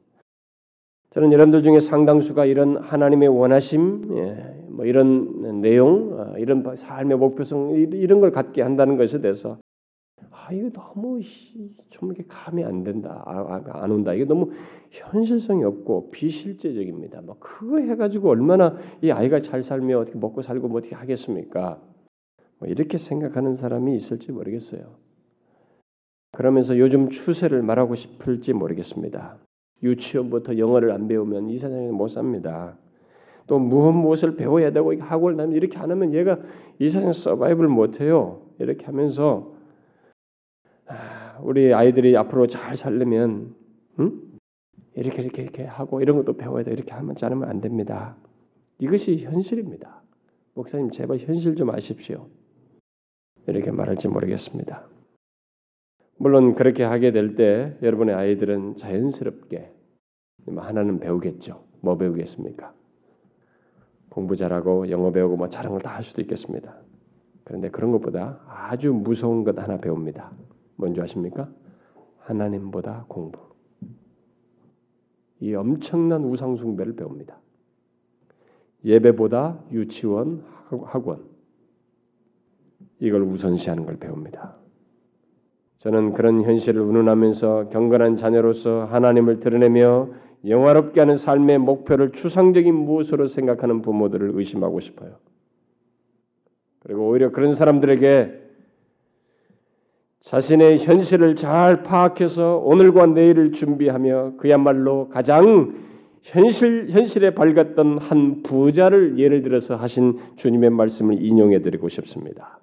저는 1.10 1.32
여러분들 1.32 1.62
중에 1.62 1.78
상당수가 1.78 2.44
이런 2.46 2.76
하나님의 2.78 3.28
원하심, 3.28 4.16
예, 4.18 4.65
뭐 4.76 4.84
이런 4.84 5.60
내용, 5.60 6.18
어, 6.18 6.38
이런 6.38 6.76
삶의 6.76 7.16
목표성 7.16 7.74
이런 7.74 8.20
걸 8.20 8.30
갖게 8.30 8.62
한다는 8.62 8.96
것에 8.96 9.20
대해서 9.20 9.58
아 10.30 10.52
이거 10.52 10.70
너무 10.70 11.20
좀 11.90 12.12
이렇게 12.12 12.24
감이 12.28 12.62
안 12.62 12.84
된다, 12.84 13.22
아, 13.26 13.62
아, 13.64 13.82
안 13.82 13.90
온다. 13.90 14.12
이게 14.14 14.24
너무 14.24 14.52
현실성이 14.90 15.64
없고 15.64 16.10
비실제적입니다. 16.10 17.22
뭐 17.22 17.36
그거 17.40 17.78
해가지고 17.78 18.30
얼마나 18.30 18.76
이 19.02 19.10
아이가 19.10 19.40
잘 19.40 19.62
살며 19.62 19.98
어떻게 19.98 20.18
먹고 20.18 20.42
살고 20.42 20.68
뭐 20.68 20.78
어떻게 20.78 20.94
하겠습니까? 20.94 21.80
뭐 22.58 22.68
이렇게 22.68 22.98
생각하는 22.98 23.54
사람이 23.54 23.96
있을지 23.96 24.30
모르겠어요. 24.30 24.94
그러면서 26.32 26.78
요즘 26.78 27.08
추세를 27.08 27.62
말하고 27.62 27.94
싶을지 27.94 28.52
모르겠습니다. 28.52 29.38
유치원부터 29.82 30.58
영어를 30.58 30.92
안 30.92 31.08
배우면 31.08 31.50
이 31.50 31.58
세상에 31.58 31.90
못 31.90 32.08
삽니다. 32.08 32.76
또 33.46 33.58
무엇 33.58 33.92
무엇을 33.92 34.36
배워야 34.36 34.70
되고 34.72 34.94
학원을 34.98 35.36
다니면 35.36 35.56
이렇게 35.56 35.78
안 35.78 35.90
하면 35.90 36.12
얘가 36.14 36.38
이 36.78 36.88
세상에 36.88 37.12
서바이벌 37.12 37.68
못 37.68 38.00
해요. 38.00 38.42
이렇게 38.58 38.86
하면서 38.86 39.54
아, 40.86 41.38
우리 41.42 41.72
아이들이 41.72 42.16
앞으로 42.16 42.46
잘 42.46 42.76
살려면 42.76 43.54
응? 44.00 44.20
이렇게 44.94 45.22
이렇게 45.22 45.42
이렇게 45.42 45.64
하고 45.64 46.00
이런 46.00 46.16
것도 46.16 46.36
배워야 46.36 46.64
돼. 46.64 46.72
이렇게 46.72 46.92
하면 46.92 47.14
않으면 47.20 47.48
안 47.48 47.60
됩니다. 47.60 48.16
이것이 48.78 49.18
현실입니다. 49.18 50.02
목사님 50.54 50.90
제발 50.90 51.18
현실 51.18 51.54
좀 51.56 51.70
아십시오. 51.70 52.28
이렇게 53.46 53.70
말할지 53.70 54.08
모르겠습니다. 54.08 54.88
물론 56.18 56.54
그렇게 56.54 56.82
하게 56.82 57.12
될 57.12 57.36
때 57.36 57.76
여러분의 57.82 58.14
아이들은 58.14 58.76
자연스럽게 58.76 59.70
하나는 60.56 60.98
배우겠죠. 60.98 61.62
뭐 61.80 61.96
배우겠습니까? 61.96 62.74
공부 64.16 64.34
잘하고 64.34 64.88
영어 64.88 65.10
배우고 65.12 65.36
뭐 65.36 65.50
잘한 65.50 65.70
걸 65.72 65.80
다 65.82 65.90
할 65.94 66.02
수도 66.02 66.22
있겠습니다. 66.22 66.74
그런데 67.44 67.68
그런 67.68 67.92
것보다 67.92 68.40
아주 68.48 68.90
무서운 68.90 69.44
것 69.44 69.58
하나 69.58 69.76
배웁니다. 69.76 70.32
뭔지 70.76 71.02
아십니까? 71.02 71.50
하나님보다 72.20 73.04
공부. 73.08 73.38
이 75.40 75.54
엄청난 75.54 76.24
우상 76.24 76.56
숭배를 76.56 76.96
배웁니다. 76.96 77.38
예배보다 78.86 79.58
유치원, 79.70 80.42
학원 80.86 81.26
이걸 82.98 83.20
우선시하는 83.20 83.84
걸 83.84 83.98
배웁니다. 83.98 84.56
저는 85.76 86.14
그런 86.14 86.42
현실을 86.42 86.80
운운하면서 86.80 87.68
경건한 87.68 88.16
자녀로서 88.16 88.86
하나님을 88.86 89.40
드러내며 89.40 90.08
영화롭게 90.48 91.00
하는 91.00 91.16
삶의 91.16 91.58
목표를 91.58 92.12
추상적인 92.12 92.74
무엇으로 92.74 93.26
생각하는 93.26 93.82
부모들을 93.82 94.32
의심하고 94.34 94.80
싶어요. 94.80 95.16
그리고 96.80 97.08
오히려 97.08 97.30
그런 97.30 97.54
사람들에게 97.54 98.46
자신의 100.20 100.78
현실을 100.78 101.36
잘 101.36 101.82
파악해서 101.82 102.58
오늘과 102.58 103.06
내일을 103.06 103.52
준비하며 103.52 104.34
그야말로 104.38 105.08
가장 105.08 105.84
현실 106.22 106.88
현실에 106.90 107.34
밝았던 107.34 107.98
한 107.98 108.42
부자를 108.42 109.18
예를 109.18 109.42
들어서 109.42 109.76
하신 109.76 110.18
주님의 110.36 110.70
말씀을 110.70 111.22
인용해 111.22 111.62
드리고 111.62 111.88
싶습니다. 111.88 112.58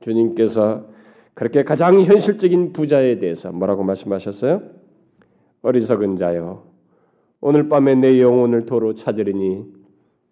주님께서 0.00 0.86
그렇게 1.34 1.62
가장 1.62 2.02
현실적인 2.02 2.72
부자에 2.72 3.18
대해서 3.18 3.52
뭐라고 3.52 3.84
말씀하셨어요? 3.84 4.62
어리석은 5.62 6.16
자여 6.16 6.73
오늘 7.46 7.68
밤에 7.68 7.94
내 7.94 8.22
영혼을 8.22 8.64
도로 8.64 8.94
찾으리니 8.94 9.66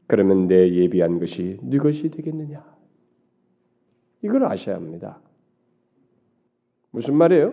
그러면 0.06 0.48
내 0.48 0.72
예비한 0.72 1.20
것이 1.20 1.58
네 1.60 1.76
것이 1.76 2.10
되겠느냐? 2.10 2.64
이걸 4.22 4.46
아셔야 4.46 4.76
합니다. 4.76 5.20
무슨 6.90 7.14
말이에요? 7.16 7.52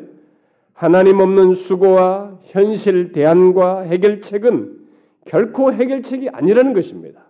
하나님 0.72 1.20
없는 1.20 1.56
수고와 1.56 2.40
현실 2.46 3.12
대안과 3.12 3.82
해결책은 3.82 4.80
결코 5.26 5.74
해결책이 5.74 6.30
아니라는 6.30 6.72
것입니다. 6.72 7.26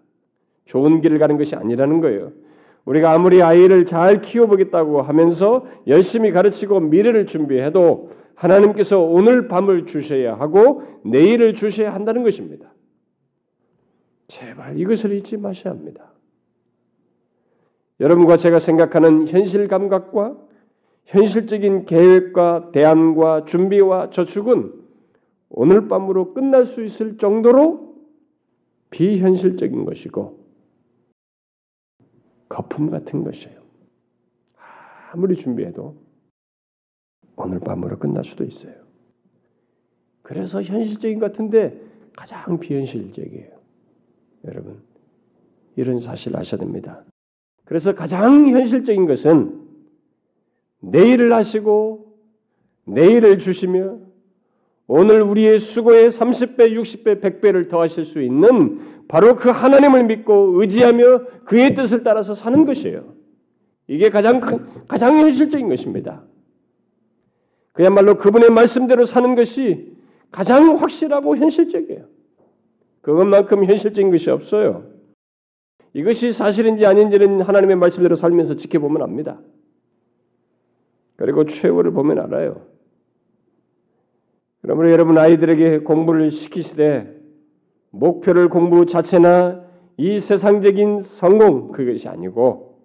좋은 0.66 1.02
길을 1.02 1.18
가는 1.18 1.36
것이 1.36 1.56
아니라는 1.56 2.00
거예요. 2.00 2.32
우리가 2.86 3.12
아무리 3.12 3.42
아이를 3.42 3.88
잘 3.88 4.22
키워보겠다고 4.22 5.02
하면서 5.02 5.66
열심히 5.88 6.32
가르치고 6.32 6.80
미래를 6.80 7.26
준비해도 7.26 8.12
하나님께서 8.40 9.00
오늘 9.02 9.50
밤을 9.50 9.86
주셔야 9.86 10.40
하고 10.40 10.84
내일을 11.04 11.54
주셔야 11.54 11.94
한다는 11.94 12.24
것입니다. 12.24 12.74
제발 14.28 14.80
이것을 14.80 15.12
잊지 15.14 15.38
마셔야 15.38 15.74
합니다. 15.74 16.14
여러분과 18.00 18.38
제가 18.38 18.60
생각하는 18.60 19.28
현실 19.28 19.68
감각과 19.68 20.38
현실적인 21.04 21.86
계획과 21.86 22.72
대안과 22.72 23.44
준비와 23.46 24.12
저축은 24.12 24.74
오늘 25.50 25.90
밤으로 25.90 26.34
끝날 26.34 26.66
수 26.66 26.84
있을 26.84 27.18
정도로 27.18 27.96
비현실적인 28.92 29.84
것이고 29.84 30.40
거품 32.48 32.90
같은 32.90 33.24
것이에요. 33.26 33.60
아무리 35.12 35.36
준비해도 35.36 36.09
오늘 37.40 37.60
밤으로 37.60 37.98
끝날 37.98 38.26
수도 38.26 38.44
있어요. 38.44 38.74
그래서 40.22 40.62
현실적인 40.62 41.20
것 41.20 41.32
같은데 41.32 41.80
가장 42.16 42.60
비현실적이에요. 42.60 43.48
여러분, 44.46 44.82
이런 45.76 46.00
사실 46.00 46.36
아셔야 46.36 46.60
됩니다. 46.60 47.04
그래서 47.64 47.96
가장 47.96 48.48
현실적인 48.48 49.06
것은 49.06 49.62
내일을 50.82 51.34
하시고 51.34 52.18
내일을 52.86 53.40
주시며 53.40 54.00
오늘 54.88 55.22
우리의 55.22 55.60
수고의 55.60 56.10
30배, 56.10 56.74
60배, 56.74 57.22
100배를 57.22 57.70
더하실 57.70 58.06
수 58.06 58.22
있는 58.22 59.06
바로 59.08 59.36
그 59.36 59.50
하나님을 59.50 60.06
믿고 60.06 60.60
의지하며 60.62 61.44
그의 61.46 61.74
뜻을 61.74 62.04
따라서 62.04 62.34
사는 62.34 62.66
것이에요. 62.66 63.14
이게 63.88 64.10
가장 64.10 64.40
가장 64.88 65.18
현실적인 65.18 65.70
것입니다. 65.70 66.24
그야말로 67.80 68.16
그분의 68.16 68.50
말씀대로 68.50 69.06
사는 69.06 69.36
것이 69.36 69.96
가장 70.32 70.76
확실하고 70.76 71.38
현실적이에요. 71.38 72.08
그것만큼 73.00 73.64
현실적인 73.64 74.12
것이 74.12 74.30
없어요. 74.30 74.84
이것이 75.94 76.34
사실인지 76.34 76.86
아닌지는 76.86 77.40
하나님의 77.40 77.78
말씀대로 77.78 78.16
살면서 78.16 78.56
지켜보면 78.56 79.02
압니다. 79.02 79.40
그리고 81.16 81.46
최후를 81.46 81.92
보면 81.92 82.20
알아요. 82.20 82.66
그러므로 84.62 84.92
여러분 84.92 85.18
아이들에게 85.18 85.80
공부를 85.80 86.32
시키시되 86.32 87.18
목표를 87.92 88.50
공부 88.50 88.88
자체나 88.88 89.64
이 89.96 90.20
세상적인 90.20 91.00
성공 91.00 91.72
그것이 91.72 92.10
아니고 92.10 92.78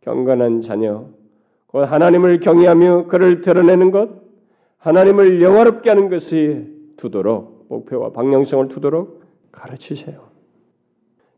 경건한 0.00 0.60
자녀, 0.60 1.08
곧 1.66 1.84
하나님을 1.84 2.40
경외하며 2.40 3.06
그를 3.06 3.40
드러내는 3.40 3.90
것, 3.90 4.10
하나님을 4.78 5.42
영화롭게 5.42 5.90
하는 5.90 6.08
것이 6.08 6.66
두도록 6.96 7.66
목표와 7.68 8.12
방향성을 8.12 8.68
두도록 8.68 9.24
가르치세요. 9.50 10.28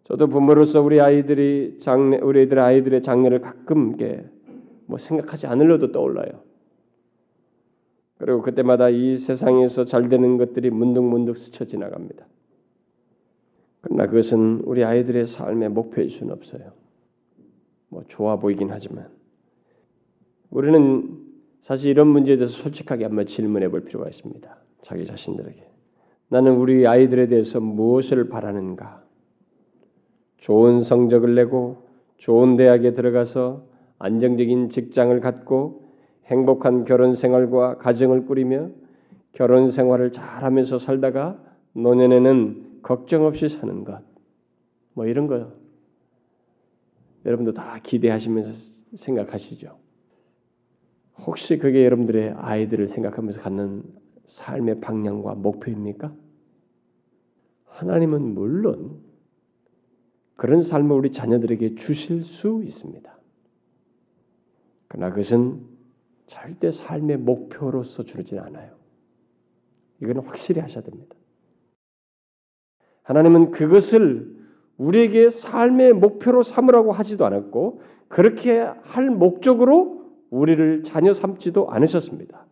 저도 0.05 0.27
부모로서 0.27 0.81
우리 0.81 1.01
아이들이 1.01 1.77
장래 1.79 2.19
우리 2.19 2.43
애들 2.43 2.59
아이들의 2.59 3.03
장래를 3.03 3.41
가끔 3.41 3.97
뭐 4.87 4.99
생각하지 4.99 5.47
않으려도 5.47 5.93
떠올라요. 5.93 6.43
그리고 8.17 8.43
그때마다 8.43 8.89
이 8.89 9.17
세상에서 9.17 9.85
잘 9.85 10.09
되는 10.09 10.39
것들이 10.39 10.71
문득문득 10.71 11.37
스쳐 11.37 11.65
지나갑니다. 11.65 12.27
그러나 13.81 14.07
그것은 14.07 14.63
우리 14.65 14.85
아이들의 14.85 15.27
삶의 15.27 15.69
목표일 15.69 16.11
수는 16.11 16.33
없어요. 16.33 16.73
뭐 17.89 18.03
좋아 18.09 18.37
보이긴 18.37 18.71
하지만 18.71 19.09
우리는 20.51 21.27
사실 21.61 21.91
이런 21.91 22.09
문제에 22.09 22.37
대해서 22.37 22.63
솔직하게 22.63 23.05
한번 23.05 23.27
질문해 23.27 23.69
볼 23.69 23.85
필요가 23.85 24.09
있습니다. 24.09 24.57
자기 24.83 25.07
자신들에게 25.07 25.69
나는 26.29 26.57
우리 26.57 26.87
아이들에 26.87 27.27
대해서 27.29 27.61
무엇을 27.61 28.29
바라는가? 28.29 29.03
좋은 30.39 30.81
성적을 30.81 31.35
내고 31.35 31.89
좋은 32.17 32.57
대학에 32.57 32.95
들어가서 32.95 33.67
안정적인 33.99 34.69
직장을 34.69 35.19
갖고 35.21 35.89
행복한 36.27 36.85
결혼 36.85 37.15
생활과 37.15 37.79
가정을 37.79 38.27
꾸리며 38.27 38.71
결혼 39.33 39.71
생활을 39.71 40.13
잘하면서 40.13 40.79
살다가 40.79 41.39
노년에는 41.73 42.81
걱정 42.83 43.25
없이 43.25 43.49
사는 43.49 43.85
것. 43.85 44.03
뭐 44.95 45.07
이런 45.07 45.27
거요. 45.27 45.53
여러분도 47.25 47.53
다 47.53 47.79
기대하시면서 47.83 48.53
생각하시죠. 48.97 49.77
혹시 51.21 51.59
그게 51.59 51.85
여러분들의 51.85 52.35
아이들을 52.37 52.89
생각하면서 52.89 53.41
갖는 53.41 53.83
삶의 54.27 54.81
방향과 54.81 55.35
목표입니까? 55.35 56.15
하나님은 57.67 58.35
물론 58.35 59.01
그런 60.37 60.63
삶을 60.63 60.95
우리 60.95 61.13
자녀들에게 61.13 61.77
주실 61.77 62.23
수 62.23 62.63
있습니다. 62.65 63.19
그러나 64.87 65.11
그것은 65.11 65.61
절대 66.27 66.71
삶의 66.71 67.19
목표로서 67.19 68.05
주르진 68.05 68.39
않아요. 68.39 68.77
이거는 70.01 70.23
확실히 70.23 70.61
하셔야 70.61 70.85
됩니다. 70.85 71.17
하나님은 73.03 73.51
그것을 73.51 74.37
우리에게 74.77 75.31
삶의 75.31 75.95
목표로 75.95 76.43
삼으라고 76.43 76.93
하지도 76.93 77.27
않았고 77.27 77.83
그렇게 78.07 78.61
할 78.61 79.11
목적으로 79.11 80.08
우리를 80.31 80.85
자녀 80.85 81.13
삼지도 81.13 81.71
않으셨습니다. 81.71 82.47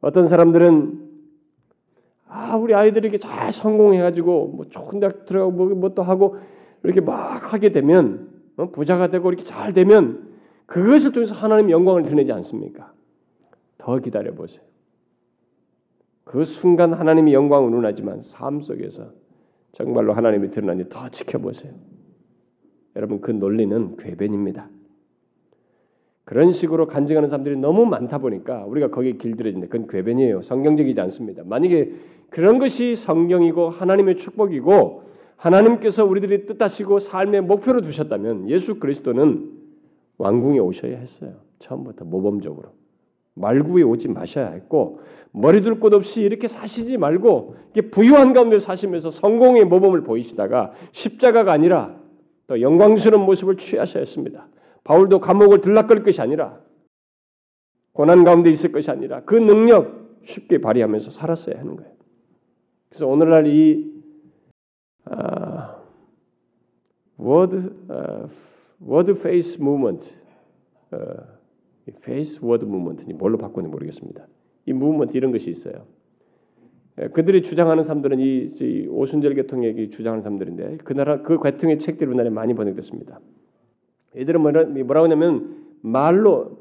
어떤 0.00 0.28
사람들은 0.28 1.06
아 2.28 2.56
우리 2.56 2.74
아이들이 2.74 3.18
잘 3.18 3.52
성공해가지고 3.52 4.48
뭐 4.48 4.64
좋은 4.66 5.00
대학 5.00 5.26
들어가고 5.26 5.74
뭐또 5.74 6.02
뭐 6.02 6.04
하고 6.04 6.36
이렇게 6.82 7.00
막 7.00 7.52
하게 7.52 7.72
되면 7.72 8.28
어? 8.56 8.70
부자가 8.70 9.08
되고 9.08 9.28
이렇게 9.28 9.44
잘 9.44 9.72
되면 9.72 10.34
그것을 10.66 11.12
통해서 11.12 11.34
하나님 11.34 11.70
영광을 11.70 12.02
드러내지 12.02 12.32
않습니까? 12.32 12.92
더 13.78 13.98
기다려 13.98 14.34
보세요. 14.34 14.64
그 16.24 16.44
순간 16.44 16.92
하나님이 16.92 17.32
영광을 17.32 17.72
운하지만 17.72 18.20
삶 18.20 18.60
속에서 18.60 19.12
정말로 19.72 20.12
하나님이 20.12 20.50
드러나니 20.50 20.88
더 20.88 21.08
지켜보세요. 21.08 21.72
여러분 22.96 23.20
그 23.20 23.30
논리는 23.30 23.96
궤변입니다. 23.96 24.68
그런 26.26 26.50
식으로 26.50 26.88
간증하는 26.88 27.28
사람들이 27.28 27.56
너무 27.56 27.86
많다 27.86 28.18
보니까 28.18 28.64
우리가 28.66 28.88
거기에 28.88 29.12
길들여진다. 29.12 29.68
그건 29.68 29.86
궤변이에요. 29.86 30.42
성경적이지 30.42 31.00
않습니다. 31.02 31.44
만약에 31.46 31.92
그런 32.30 32.58
것이 32.58 32.96
성경이고 32.96 33.70
하나님의 33.70 34.16
축복이고 34.16 35.04
하나님께서 35.36 36.04
우리들이 36.04 36.46
뜻하시고 36.46 36.98
삶의 36.98 37.42
목표로 37.42 37.80
두셨다면 37.82 38.50
예수 38.50 38.80
그리스도는 38.80 39.52
왕궁에 40.18 40.58
오셔야 40.58 40.98
했어요. 40.98 41.34
처음부터 41.60 42.04
모범적으로. 42.04 42.70
말구에 43.34 43.82
오지 43.82 44.08
마셔야 44.08 44.48
했고 44.50 44.98
머리 45.30 45.60
둘 45.60 45.78
곳 45.78 45.94
없이 45.94 46.22
이렇게 46.22 46.48
사시지 46.48 46.96
말고 46.96 47.54
이렇게 47.72 47.88
부유한 47.90 48.32
가운데 48.32 48.58
사시면서 48.58 49.10
성공의 49.10 49.66
모범을 49.66 50.02
보이시다가 50.02 50.72
십자가가 50.90 51.52
아니라 51.52 51.94
또 52.48 52.60
영광스러운 52.60 53.24
모습을 53.26 53.58
취하셔야 53.58 54.00
했습니다. 54.00 54.48
바울도 54.86 55.20
감옥을 55.20 55.60
들락거릴 55.62 56.04
것이 56.04 56.20
아니라 56.20 56.60
고난 57.92 58.22
가운데 58.22 58.50
있을 58.50 58.70
것이 58.70 58.88
아니라 58.90 59.22
그 59.24 59.34
능력 59.34 60.20
쉽게 60.24 60.60
발휘하면서 60.60 61.10
살았어야 61.10 61.58
하는 61.58 61.76
거예요. 61.76 61.92
그래서 62.88 63.08
오늘날 63.08 63.48
이 63.48 63.92
아, 65.06 65.76
word 67.18 67.70
아, 67.88 68.28
word 68.80 69.10
face 69.12 69.60
movement, 69.60 70.14
어, 70.92 70.98
face 71.88 72.40
word 72.46 72.64
movement니 72.64 73.14
뭘로 73.14 73.38
바꾸는지 73.38 73.72
모르겠습니다. 73.72 74.26
이 74.66 74.72
무브먼트 74.72 75.16
이런 75.16 75.32
것이 75.32 75.50
있어요. 75.50 75.86
예, 77.00 77.08
그들이 77.08 77.42
주장하는 77.42 77.82
사람들은 77.82 78.20
이, 78.20 78.52
이 78.60 78.86
오순절 78.88 79.34
계통의 79.34 79.90
주장하는 79.90 80.22
사람들인데 80.22 80.78
그 80.84 80.92
나라 80.92 81.22
그 81.22 81.40
계통의 81.40 81.80
책들이 81.80 82.06
우리나라에 82.08 82.30
많이 82.30 82.54
번역됐습니다. 82.54 83.20
얘들은 84.16 84.40
뭐라, 84.40 84.64
뭐라 84.64 85.00
고 85.00 85.04
하냐면 85.04 85.56
말로 85.82 86.58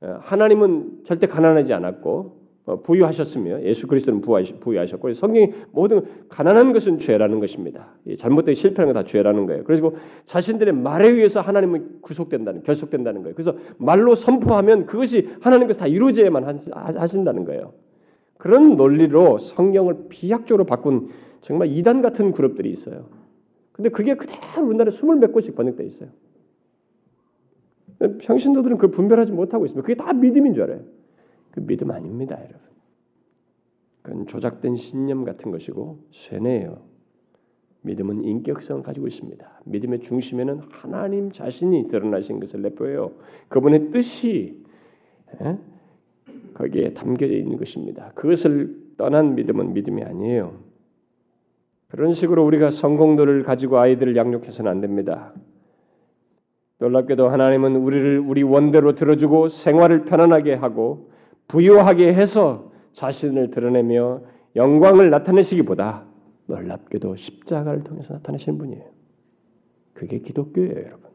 어, 0.00 0.18
하나님은 0.20 1.02
절대 1.04 1.26
가난하지 1.26 1.72
않았고 1.72 2.42
어, 2.64 2.80
부유하셨으며 2.80 3.62
예수 3.62 3.88
그리스도는 3.88 4.20
부유하셨고 4.20 5.12
성경이 5.14 5.52
모든 5.72 6.02
가난한 6.28 6.72
것은 6.72 6.98
죄라는 6.98 7.40
것입니다. 7.40 7.88
잘못되게 8.16 8.54
실패하는 8.54 8.94
건다 8.94 9.08
죄라는 9.08 9.46
거예요. 9.46 9.64
그리고 9.64 9.96
자신들의 10.26 10.72
말에 10.74 11.08
의해서 11.08 11.40
하나님은 11.40 12.02
구속된다는 12.02 12.62
결속된다는 12.62 13.22
거예요. 13.22 13.34
그래서 13.34 13.56
말로 13.78 14.14
선포하면 14.14 14.86
그것이 14.86 15.28
하나님께서 15.40 15.80
다 15.80 15.86
이루어져야만 15.88 16.60
하신다는 16.72 17.44
거예요. 17.44 17.72
그런 18.38 18.76
논리로 18.76 19.38
성경을 19.38 20.06
비약적으로 20.08 20.64
바꾼 20.64 21.08
정말 21.40 21.68
이단 21.68 22.00
같은 22.00 22.32
그룹들이 22.32 22.70
있어요. 22.70 23.06
근데 23.72 23.88
그게 23.88 24.14
그대로 24.14 24.66
우리나라에 24.66 24.90
스물 24.90 25.16
몇 25.16 25.32
곳씩 25.32 25.56
번역돼 25.56 25.84
있어요. 25.84 26.10
평신도들은 28.18 28.76
그걸 28.76 28.90
분별하지 28.90 29.32
못하고 29.32 29.66
있습니다. 29.66 29.86
그게 29.86 29.94
다 29.94 30.12
믿음인 30.12 30.54
줄 30.54 30.64
알아요. 30.64 30.80
그 31.50 31.60
믿음 31.64 31.90
아닙니다, 31.90 32.36
여러분. 32.38 32.60
그건 34.02 34.26
조작된 34.26 34.76
신념 34.76 35.24
같은 35.24 35.50
것이고 35.50 35.98
쇠뇌예요. 36.10 36.82
믿음은 37.82 38.24
인격성을 38.24 38.82
가지고 38.82 39.06
있습니다. 39.06 39.62
믿음의 39.64 40.00
중심에는 40.00 40.60
하나님 40.70 41.32
자신이 41.32 41.88
드러나신 41.88 42.40
것을 42.40 42.62
내포해요. 42.62 43.12
그분의 43.48 43.90
뜻이 43.90 44.62
에? 45.40 45.58
거기에 46.54 46.94
담겨져 46.94 47.34
있는 47.34 47.56
것입니다. 47.56 48.12
그것을 48.14 48.76
떠난 48.96 49.34
믿음은 49.34 49.72
믿음이 49.72 50.02
아니에요. 50.02 50.60
그런 51.88 52.12
식으로 52.12 52.44
우리가 52.44 52.70
성공도를 52.70 53.42
가지고 53.42 53.78
아이들을 53.78 54.16
양육해서는 54.16 54.70
안 54.70 54.80
됩니다. 54.80 55.32
놀랍게도 56.82 57.28
하나님은 57.28 57.76
우리를 57.76 58.18
우리 58.18 58.42
원대로 58.42 58.96
들어주고 58.96 59.48
생활을 59.48 60.04
편안하게 60.04 60.54
하고 60.54 61.12
부유하게 61.46 62.12
해서 62.12 62.72
자신을 62.92 63.52
드러내며 63.52 64.22
영광을 64.56 65.08
나타내시기보다 65.10 66.04
놀랍게도 66.46 67.14
십자가를 67.14 67.84
통해서 67.84 68.14
나타내시는 68.14 68.58
분이에요. 68.58 68.84
그게 69.94 70.18
기독교예요, 70.18 70.74
여러분. 70.74 71.10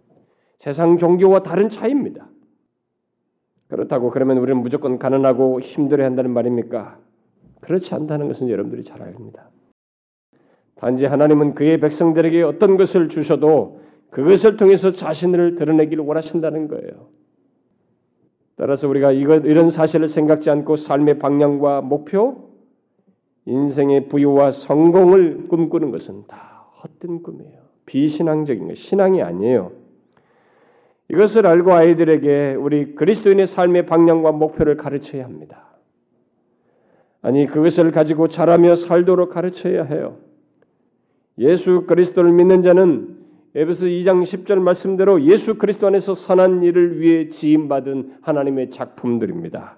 세상 0.59 0.97
종교와 0.97 1.43
다른 1.43 1.67
차이입니다. 1.67 2.29
그렇다고 3.67 4.09
그러면 4.09 4.37
우리는 4.37 4.61
무조건 4.61 4.97
가난하고 4.97 5.59
힘들어 5.59 6.05
한다는 6.05 6.31
말입니까? 6.31 6.97
그렇지 7.59 7.93
않다는 7.93 8.27
것은 8.27 8.47
여러분들이 8.47 8.83
잘 8.83 9.01
압니다. 9.01 9.49
단지 10.75 11.05
하나님은 11.05 11.55
그의 11.55 11.81
백성들에게 11.81 12.41
어떤 12.43 12.77
것을 12.77 13.09
주셔도 13.09 13.81
그것을 14.09 14.57
통해서 14.57 14.91
자신을 14.91 15.55
드러내기를 15.55 16.03
원하신다는 16.03 16.67
거예요. 16.67 17.09
따라서 18.55 18.87
우리가 18.87 19.11
이런 19.11 19.69
사실을 19.69 20.07
생각지 20.07 20.49
않고 20.49 20.77
삶의 20.77 21.19
방향과 21.19 21.81
목표, 21.81 22.49
인생의 23.45 24.09
부유와 24.09 24.51
성공을 24.51 25.47
꿈꾸는 25.47 25.91
것은 25.91 26.25
다 26.27 26.67
헛된 26.83 27.21
꿈이에요. 27.21 27.59
비신앙적인 27.85 28.67
것, 28.67 28.75
신앙이 28.75 29.21
아니에요. 29.21 29.71
이것을 31.09 31.45
알고 31.45 31.71
아이들에게 31.71 32.55
우리 32.55 32.95
그리스도인의 32.95 33.47
삶의 33.47 33.85
방향과 33.85 34.33
목표를 34.33 34.75
가르쳐야 34.75 35.23
합니다. 35.23 35.77
아니 37.21 37.45
그것을 37.45 37.91
가지고 37.91 38.27
자라며 38.27 38.75
살도록 38.75 39.29
가르쳐야 39.29 39.83
해요. 39.83 40.17
예수 41.37 41.85
그리스도를 41.85 42.31
믿는 42.31 42.63
자는 42.63 43.16
에베소 43.57 43.87
2장 43.87 44.21
10절 44.21 44.59
말씀대로 44.59 45.23
예수 45.23 45.55
그리스도 45.55 45.87
안에서 45.87 46.13
선한 46.13 46.61
일을 46.61 46.99
위해 46.99 47.27
지임받은 47.27 48.17
하나님의 48.21 48.69
작품들입니다. 48.69 49.77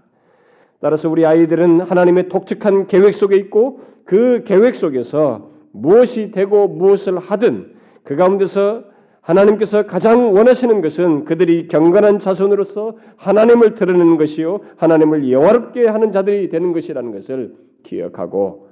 따라서 0.82 1.10
우리 1.10 1.26
아이들은 1.26 1.80
하나님의 1.80 2.28
독특한 2.28 2.88
계획 2.88 3.14
속에 3.14 3.38
있고 3.38 3.80
그 4.04 4.44
계획 4.46 4.76
속에서 4.76 5.52
무엇이 5.72 6.32
되고 6.32 6.68
무엇을 6.68 7.20
하든 7.20 7.74
그 8.04 8.18
가운데서 8.18 8.84
하나님께서 9.22 9.86
가장 9.86 10.34
원하시는 10.34 10.82
것은 10.82 11.24
그들이 11.24 11.70
경건한 11.70 12.20
자손으로서 12.20 12.98
하나님을 13.16 13.76
드러내는 13.76 14.18
것이요 14.18 14.60
하나님을 14.76 15.32
영화롭게 15.32 15.88
하는 15.88 16.12
자들이 16.12 16.50
되는 16.50 16.74
것이라는 16.74 17.14
것을 17.14 17.56
기억하고 17.84 18.68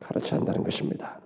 가르쳐야 0.00 0.40
한다는 0.40 0.64
것입니다. 0.64 1.20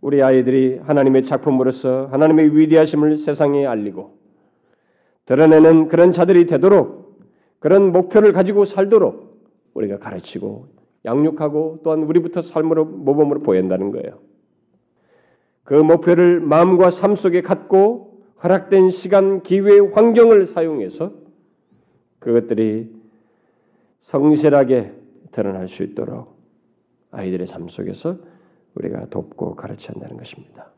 우리 0.00 0.22
아이들이 0.22 0.78
하나님의 0.78 1.24
작품으로서 1.24 2.08
하나님의 2.12 2.56
위대하심을 2.56 3.16
세상에 3.16 3.66
알리고 3.66 4.16
드러내는 5.26 5.88
그런 5.88 6.12
자들이 6.12 6.46
되도록 6.46 7.18
그런 7.58 7.92
목표를 7.92 8.32
가지고 8.32 8.64
살도록 8.64 9.28
우리가 9.74 9.98
가르치고 9.98 10.68
양육하고 11.04 11.80
또한 11.82 12.02
우리부터 12.04 12.42
삶으로 12.42 12.84
모범으로 12.84 13.40
보인다는 13.40 13.90
거예요. 13.90 14.20
그 15.64 15.74
목표를 15.74 16.40
마음과 16.40 16.90
삶 16.90 17.14
속에 17.14 17.42
갖고 17.42 18.22
허락된 18.42 18.90
시간, 18.90 19.42
기회, 19.42 19.78
환경을 19.78 20.46
사용해서 20.46 21.12
그것들이 22.20 22.90
성실하게 24.00 24.92
드러날 25.32 25.68
수 25.68 25.82
있도록 25.82 26.38
아이들의 27.10 27.46
삶 27.46 27.68
속에서 27.68 28.16
우리가 28.74 29.06
돕고 29.06 29.56
가르쳐야 29.56 29.94
한다는 29.94 30.16
것입니다. 30.16 30.70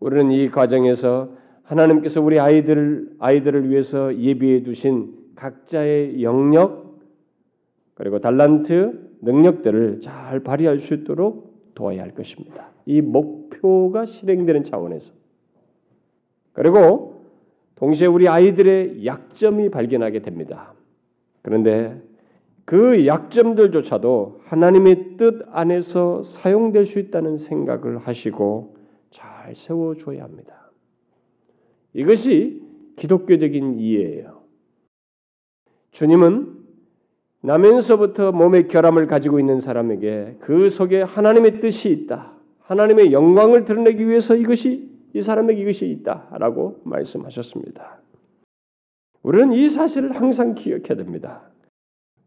우리는 0.00 0.30
이 0.30 0.50
과정에서 0.50 1.30
하나님께서 1.62 2.22
우리 2.22 2.40
아이들 2.40 3.14
아이들을 3.18 3.70
위해서 3.70 4.16
예비해 4.16 4.62
두신 4.62 5.14
각자의 5.36 6.22
영역 6.22 6.98
그리고 7.94 8.20
달란트 8.20 9.16
능력들을 9.22 10.00
잘 10.00 10.40
발휘할 10.40 10.78
수 10.78 10.94
있도록 10.94 11.72
도와야 11.74 12.02
할 12.02 12.12
것입니다. 12.12 12.70
이 12.86 13.00
목표가 13.00 14.04
실행되는 14.04 14.64
차원에서 14.64 15.12
그리고 16.52 17.24
동시에 17.76 18.08
우리 18.08 18.28
아이들의 18.28 19.04
약점이 19.04 19.70
발견하게 19.70 20.22
됩니다. 20.22 20.74
그런데 21.42 22.00
그 22.68 23.06
약점들조차도 23.06 24.42
하나님의 24.44 25.16
뜻 25.16 25.42
안에서 25.52 26.22
사용될 26.22 26.84
수 26.84 26.98
있다는 26.98 27.38
생각을 27.38 27.96
하시고 27.96 28.76
잘 29.08 29.54
세워줘야 29.54 30.22
합니다. 30.22 30.70
이것이 31.94 32.62
기독교적인 32.96 33.78
이해예요. 33.78 34.42
주님은 35.92 36.58
나면서부터 37.40 38.32
몸의 38.32 38.68
결함을 38.68 39.06
가지고 39.06 39.40
있는 39.40 39.60
사람에게 39.60 40.36
그 40.40 40.68
속에 40.68 41.00
하나님의 41.00 41.60
뜻이 41.60 41.88
있다. 41.88 42.34
하나님의 42.60 43.14
영광을 43.14 43.64
드러내기 43.64 44.06
위해서 44.06 44.36
이것이 44.36 44.90
이 45.14 45.22
사람에게 45.22 45.62
이것이 45.62 45.86
있다라고 45.88 46.82
말씀하셨습니다. 46.84 48.02
우리는 49.22 49.54
이 49.54 49.70
사실을 49.70 50.14
항상 50.16 50.54
기억해야 50.54 50.96
됩니다. 50.96 51.47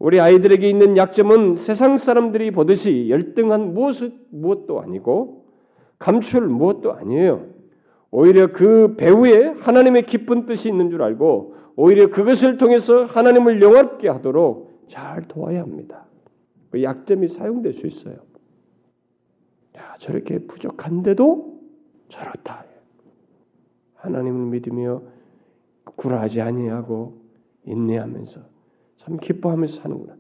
우리 0.02 0.20
아이들에게 0.20 0.68
있는 0.68 0.98
약점은 0.98 1.58
세상 1.58 1.96
사람들이 1.96 2.50
보듯이 2.50 3.08
열등한 3.10 3.76
무엇, 3.76 3.98
무엇도 4.32 4.82
아니고 4.82 5.46
감출 6.00 6.48
무엇도 6.48 6.94
아니에요. 6.94 7.46
오히려 8.10 8.52
그 8.52 8.96
배후에 8.98 9.50
하나님의 9.60 10.08
깊은 10.08 10.48
뜻이 10.48 10.70
있는 10.70 10.90
줄 10.90 11.04
알고 11.04 11.56
오히려 11.76 12.10
그것을 12.10 12.58
통해서 12.58 13.06
하나님을 13.06 13.62
영화롭게 13.62 14.10
하도록 14.10 14.88
잘 14.88 15.22
도와야 15.22 15.62
합니다. 15.62 16.08
그 16.72 16.82
약점이 16.82 17.28
사용될 17.28 17.74
수 17.74 17.86
있어요. 17.86 18.16
야, 19.78 19.94
저렇게 20.00 20.40
부족한데도 20.40 21.60
저렇다. 22.10 22.66
하나님을 23.98 24.48
믿으며 24.48 25.04
굴하지 25.96 26.42
아니하고 26.42 27.22
인내하면서 27.66 28.51
참 29.02 29.18
기뻐하면서 29.18 29.82
사는구나. 29.82 30.16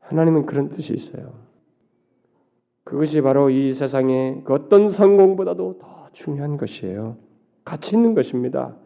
하나님은 0.00 0.46
그런 0.46 0.68
뜻이 0.68 0.92
있어요. 0.92 1.32
그것이 2.84 3.20
바로 3.20 3.50
이 3.50 3.72
세상의 3.72 4.42
그 4.44 4.52
어떤 4.54 4.90
성공보다도 4.90 5.78
더 5.78 6.08
중요한 6.12 6.56
것이에요. 6.56 7.16
가치 7.64 7.96
있는 7.96 8.14
것입니다. 8.14 8.76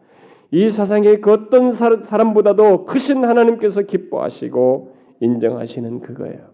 이 0.51 0.69
세상의 0.69 1.21
그 1.21 1.31
어떤 1.31 1.71
사람보다도 1.71 2.85
크신 2.85 3.23
하나님께서 3.25 3.81
기뻐하시고 3.81 4.95
인정하시는 5.19 6.01
그거예요. 6.01 6.51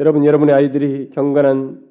여러분, 0.00 0.24
여러분의 0.24 0.54
아이들이 0.54 1.10
경건한 1.10 1.86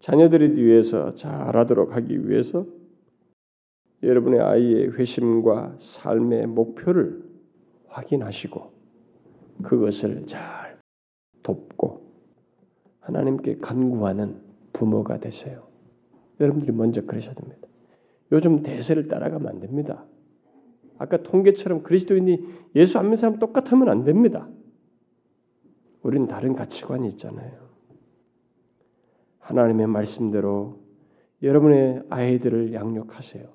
자녀들이 0.00 0.62
위해서 0.62 1.14
잘하도록 1.14 1.94
하기 1.96 2.28
위해서 2.28 2.66
여러분의 4.02 4.40
아이의 4.40 4.92
회심과 4.98 5.76
삶의 5.78 6.46
목표를 6.46 7.23
확인하시고 7.94 8.72
그것을 9.62 10.26
잘 10.26 10.78
돕고 11.42 12.04
하나님께 13.00 13.58
간구하는 13.58 14.40
부모가 14.72 15.18
되세요. 15.18 15.66
여러분들이 16.40 16.72
먼저 16.72 17.02
그러셔야 17.02 17.34
됩니다. 17.34 17.68
요즘 18.32 18.62
대세를 18.62 19.08
따라가면 19.08 19.48
안 19.48 19.60
됩니다. 19.60 20.04
아까 20.98 21.22
통계처럼 21.22 21.82
그리스도인이 21.82 22.38
예수 22.76 22.98
안 22.98 23.06
믿는 23.06 23.16
사람 23.16 23.38
똑같으면 23.38 23.88
안 23.88 24.04
됩니다. 24.04 24.48
우리는 26.02 26.26
다른 26.26 26.54
가치관이 26.54 27.08
있잖아요. 27.10 27.52
하나님의 29.38 29.86
말씀대로 29.86 30.80
여러분의 31.42 32.02
아이들을 32.08 32.72
양육하세요. 32.72 33.46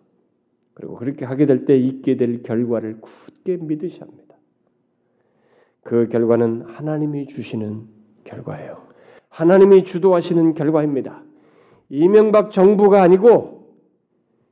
그리고 0.73 0.95
그렇게 0.95 1.25
하게 1.25 1.45
될 1.45 1.65
때 1.65 1.77
있게 1.77 2.15
될 2.15 2.41
결과를 2.43 3.01
굳게 3.01 3.57
믿으셔야 3.57 4.07
합니다. 4.07 4.28
그 5.83 6.07
결과는 6.09 6.65
하나님이 6.67 7.27
주시는 7.27 7.83
결과예요. 8.23 8.89
하나님이 9.29 9.83
주도하시는 9.83 10.53
결과입니다. 10.53 11.23
이명박 11.89 12.51
정부가 12.51 13.01
아니고 13.01 13.59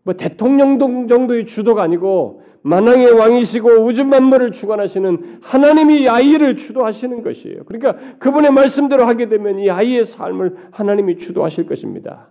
뭐 0.04 0.14
대통령 0.14 0.80
정도의 0.80 1.46
주도가 1.46 1.84
아니고 1.84 2.44
만왕의 2.62 3.12
왕이시고 3.12 3.86
우주 3.86 4.04
만물을 4.04 4.52
주관하시는 4.52 5.40
하나님이 5.42 6.10
아이를 6.10 6.58
주도하시는 6.58 7.24
것이에요. 7.24 7.64
그러니까 7.66 8.18
그분의 8.20 8.52
말씀대로 8.52 9.06
하게 9.06 9.30
되면 9.30 9.60
이 9.60 9.70
아이의 9.70 10.06
삶을 10.06 10.70
하나님이 10.72 11.18
주도하실 11.18 11.68
것입니다. 11.68 12.30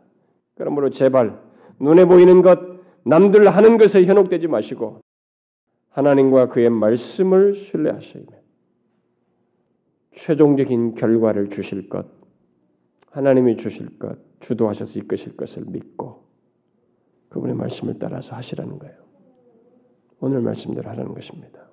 그러므로 0.57 0.91
제발 0.91 1.39
눈에 1.79 2.05
보이는 2.05 2.43
것, 2.43 2.59
남들 3.05 3.49
하는 3.49 3.79
것에 3.79 4.05
현혹되지 4.05 4.49
마시고 4.49 5.01
하나님과 5.91 6.49
그의 6.49 6.71
말씀을 6.71 7.55
됩니다. 7.55 8.36
최종적인 10.17 10.95
결과를 10.95 11.51
주실 11.51 11.89
것, 11.89 12.07
하나님이 13.11 13.57
주실 13.59 13.99
것, 13.99 14.19
주도하셔서 14.41 14.99
이끄실 14.99 15.37
것을 15.37 15.65
믿고 15.67 16.25
그분의 17.29 17.55
말씀을 17.55 17.99
따라서 17.99 18.35
하시라는 18.35 18.79
거예요. 18.79 18.97
오늘 20.21 20.41
말씀대로 20.41 20.89
하라는 20.91 21.15
것입니다. 21.15 21.67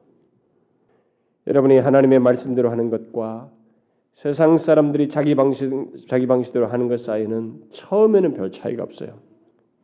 여러분이 1.48 1.78
하나님의 1.78 2.20
말씀대로 2.20 2.70
하는 2.70 2.90
것과 2.90 3.50
세상 4.14 4.58
사람들이 4.58 5.10
자기 5.10 5.36
방식 5.36 5.72
자기 6.08 6.28
방식대로 6.28 6.68
하는 6.68 6.88
것 6.88 7.00
사이는 7.00 7.64
처음에는 7.72 8.34
별 8.34 8.52
차이가 8.52 8.84
없어요. 8.84 9.20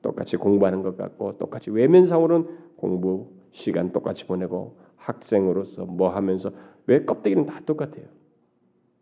똑같이 0.02 0.38
공부하는 0.38 0.84
것 0.84 0.98
같고 0.98 1.32
똑같이 1.34 1.72
외면상으로는 1.72 2.48
공부 2.76 3.32
시간 3.52 3.92
똑같이 3.92 4.28
보내고 4.28 4.78
학생으로서 4.98 5.86
뭐 5.86 6.10
하면서 6.10 6.52
왜 6.88 7.06
껍데기는 7.06 7.46
다 7.46 7.62
똑같아요. 7.66 8.19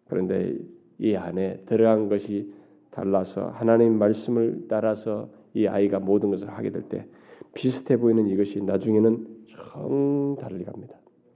그런데 0.10 0.55
이 0.99 1.16
안에 1.16 1.64
들어간 1.66 2.10
것이 2.10 2.51
달라서 2.91 3.49
하나님 3.49 3.97
말씀을 3.97 4.66
따라서 4.68 5.30
이 5.53 5.68
아이가 5.68 5.99
모든 5.99 6.30
것을 6.30 6.49
하게 6.49 6.72
될 6.72 6.84
때 6.89 7.05
비슷해 7.53 7.97
보이는 7.97 8.28
이것이 8.28 8.62
나중에는 8.62 9.28
정 9.47 10.36
다르게 10.39 10.64
갑니다. 10.64 10.95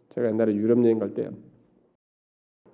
제가 0.09 0.27
옛날에 0.27 0.53
유럽 0.55 0.83
여행 0.83 0.99
갈 0.99 1.13
때 1.13 1.29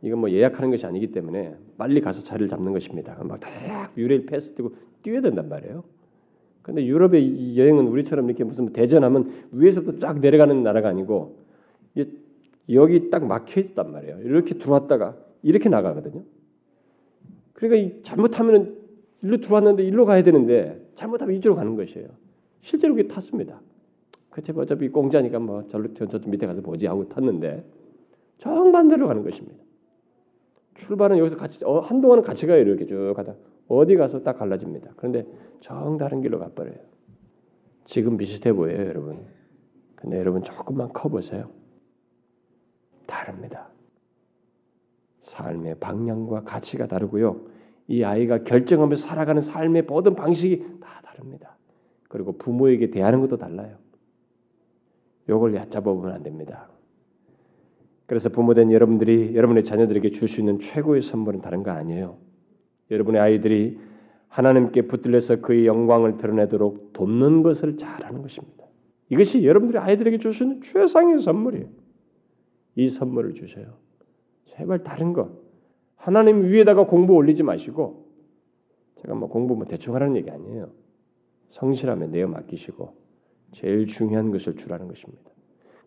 이건 0.02 0.20
뭐 0.20 0.30
예약하는 0.30 0.70
것이 0.70 0.86
아니기 0.86 1.12
때문에 1.12 1.56
빨리 1.78 2.02
가서 2.02 2.24
자리를 2.24 2.50
잡는 2.50 2.72
것입니다. 2.74 3.18
막다 3.24 3.50
유레일 3.98 4.26
패스 4.28 4.54
뜨고 4.54 4.76
뛰어야 5.02 5.22
된단 5.22 5.50
말이에요. 5.50 5.84
근데 6.62 6.86
유럽의 6.86 7.58
여행은 7.58 7.88
우리처럼 7.88 8.26
이렇게 8.28 8.44
무슨 8.44 8.74
대전하면 8.74 9.32
위에서부터 9.52 10.00
쫙 10.00 10.20
내려가는 10.20 10.62
나라가 10.64 10.90
아니고 10.90 11.40
여기 12.70 13.10
딱 13.10 13.26
막혀 13.26 13.62
있단 13.62 13.92
말이에요. 13.92 14.20
이렇게 14.22 14.56
들어왔다가 14.56 15.16
이렇게 15.48 15.70
나가거든요. 15.70 16.24
그러니까 17.54 18.00
잘못하면 18.04 18.76
일로 19.24 19.38
들어왔는데 19.40 19.82
일로 19.84 20.06
가야 20.06 20.22
되는데 20.22 20.86
잘못하면 20.96 21.36
이쪽으로 21.36 21.56
가는 21.56 21.78
것이에요. 21.78 22.10
실제로 22.60 22.94
그게 22.94 23.08
탔습니다. 23.08 23.62
그치 24.30 24.52
어차피 24.54 24.90
공짜니까 24.90 25.40
뭐 25.40 25.66
절로 25.70 25.88
저 25.94 26.20
밑에 26.26 26.46
가서 26.46 26.60
보지 26.60 26.86
하고 26.86 27.08
탔는데 27.08 27.64
정반대로 28.40 29.08
가는 29.08 29.24
것입니다. 29.24 29.58
출발은 30.76 31.18
여기서 31.18 31.38
같이 31.38 31.64
어, 31.64 31.80
한동안은 31.80 32.24
같이 32.24 32.46
가요 32.46 32.62
이렇게 32.62 32.86
쭉 32.86 33.14
가다 33.16 33.34
어디 33.70 33.96
가서 33.96 34.24
딱 34.24 34.38
갈라집니다. 34.38 34.92
그런데 34.98 35.26
정 35.62 35.98
다른 35.98 36.22
길로 36.22 36.40
가버려요. 36.40 36.76
지금 37.86 38.18
비슷해 38.18 38.52
보여요, 38.52 38.86
여러분. 38.86 39.26
근데 39.96 40.20
여러분 40.20 40.44
조금만 40.44 40.90
커 40.90 41.08
보세요. 41.08 41.50
다릅니다. 43.06 43.70
삶의 45.22 45.76
방향과 45.80 46.44
가치가 46.44 46.88
다르고요. 46.88 47.42
이 47.88 48.04
아이가 48.04 48.44
결정하면서 48.44 49.08
살아가는 49.08 49.42
삶의 49.42 49.84
모든 49.84 50.16
방식이 50.16 50.80
다 50.80 51.02
다릅니다. 51.04 51.56
그리고 52.10 52.38
부모에게 52.38 52.92
대하는 52.92 53.22
것도 53.22 53.38
달라요. 53.38 53.78
요걸 55.30 55.56
얕잡아 55.56 55.84
보면 55.84 56.14
안 56.14 56.24
됩니다. 56.24 56.70
그래서 58.06 58.30
부모된 58.30 58.72
여러분들이 58.72 59.36
여러분의 59.36 59.64
자녀들에게 59.66 60.12
줄 60.12 60.28
수 60.28 60.40
있는 60.40 60.60
최고의 60.60 61.02
선물은 61.02 61.42
다른 61.42 61.64
거 61.64 61.72
아니에요. 61.72 62.18
여러분의 62.90 63.20
아이들이 63.20 63.80
하나님께 64.30 64.84
붙들려서 64.84 65.42
그의 65.42 65.66
영광을 65.66 66.18
드러내도록 66.18 66.94
돕는 66.94 67.44
것을 67.44 67.78
잘하는 67.78 68.22
것입니다. 68.22 68.66
이것이 69.10 69.46
여러분들이 69.46 69.78
아이들에게 69.78 70.20
줄 70.20 70.34
수 70.34 70.44
있는 70.44 70.62
최상의 70.62 71.20
선물이에요. 71.20 71.68
이 72.76 72.90
선물을 72.90 73.34
주셔요. 73.34 73.74
제발 74.58 74.84
다른 74.84 75.14
것 75.14 75.30
하나님 75.96 76.44
위에다가 76.44 76.86
공부 76.86 77.14
올리지 77.14 77.44
마시고 77.44 78.08
제가 79.02 79.14
뭐 79.14 79.30
공부 79.30 79.56
뭐 79.56 79.66
대충 79.66 79.94
하라는 79.96 80.16
얘기 80.16 80.32
아니에요. 80.32 80.72
성실하면 81.52 82.12
내어 82.12 82.28
맡기시고 82.28 82.96
제일 83.52 83.86
중요한 83.88 84.32
것을 84.32 84.56
주라는 84.56 84.88
것입니다. 84.88 85.32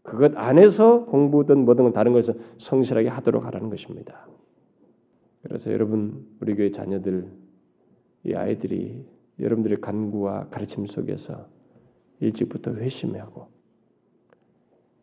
그것 0.03 0.37
안에서 0.37 1.05
공부든 1.07 1.65
뭐든 1.65 1.93
다른 1.93 2.13
것을 2.13 2.35
성실하게 2.59 3.09
하도록 3.09 3.45
하라는 3.45 3.69
것입니다. 3.71 4.29
그래서 5.43 5.73
여러분 5.73 6.27
우리 6.41 6.55
교회 6.55 6.71
자녀들 6.71 7.31
이 8.25 8.35
아이들이 8.35 9.05
여러분들의 9.39 9.81
간구와 9.81 10.49
가르침 10.51 10.87
속에서 10.87 11.49
일찍부터 12.21 12.75
회심하고 12.75 13.49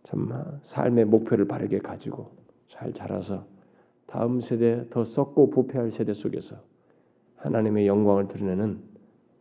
정말 0.03 0.45
삶의 0.63 1.05
목표를 1.05 1.45
바르게 1.45 1.79
가지고 1.79 2.31
잘 2.67 2.93
자라서 2.93 3.45
다음 4.07 4.41
세대 4.41 4.89
더 4.89 5.03
썩고 5.03 5.49
부패할 5.49 5.91
세대 5.91 6.13
속에서 6.13 6.55
하나님의 7.35 7.87
영광을 7.87 8.27
드러내는 8.27 8.81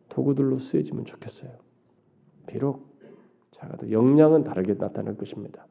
도구들로 0.09 0.59
쓰여지면 0.59 1.05
좋겠어요. 1.05 1.51
비록 2.45 2.95
작아도 3.51 3.91
역량은 3.91 4.43
다르게 4.43 4.75
나타날 4.75 5.17
것입니다. 5.17 5.65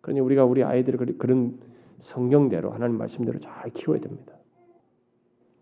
그러니 0.00 0.20
우리가 0.20 0.44
우리 0.44 0.62
아이들을 0.62 1.16
그런 1.16 1.58
성경대로 1.98 2.70
하나님 2.70 2.98
말씀대로 2.98 3.38
잘 3.38 3.70
키워야 3.70 4.00
됩니다. 4.00 4.34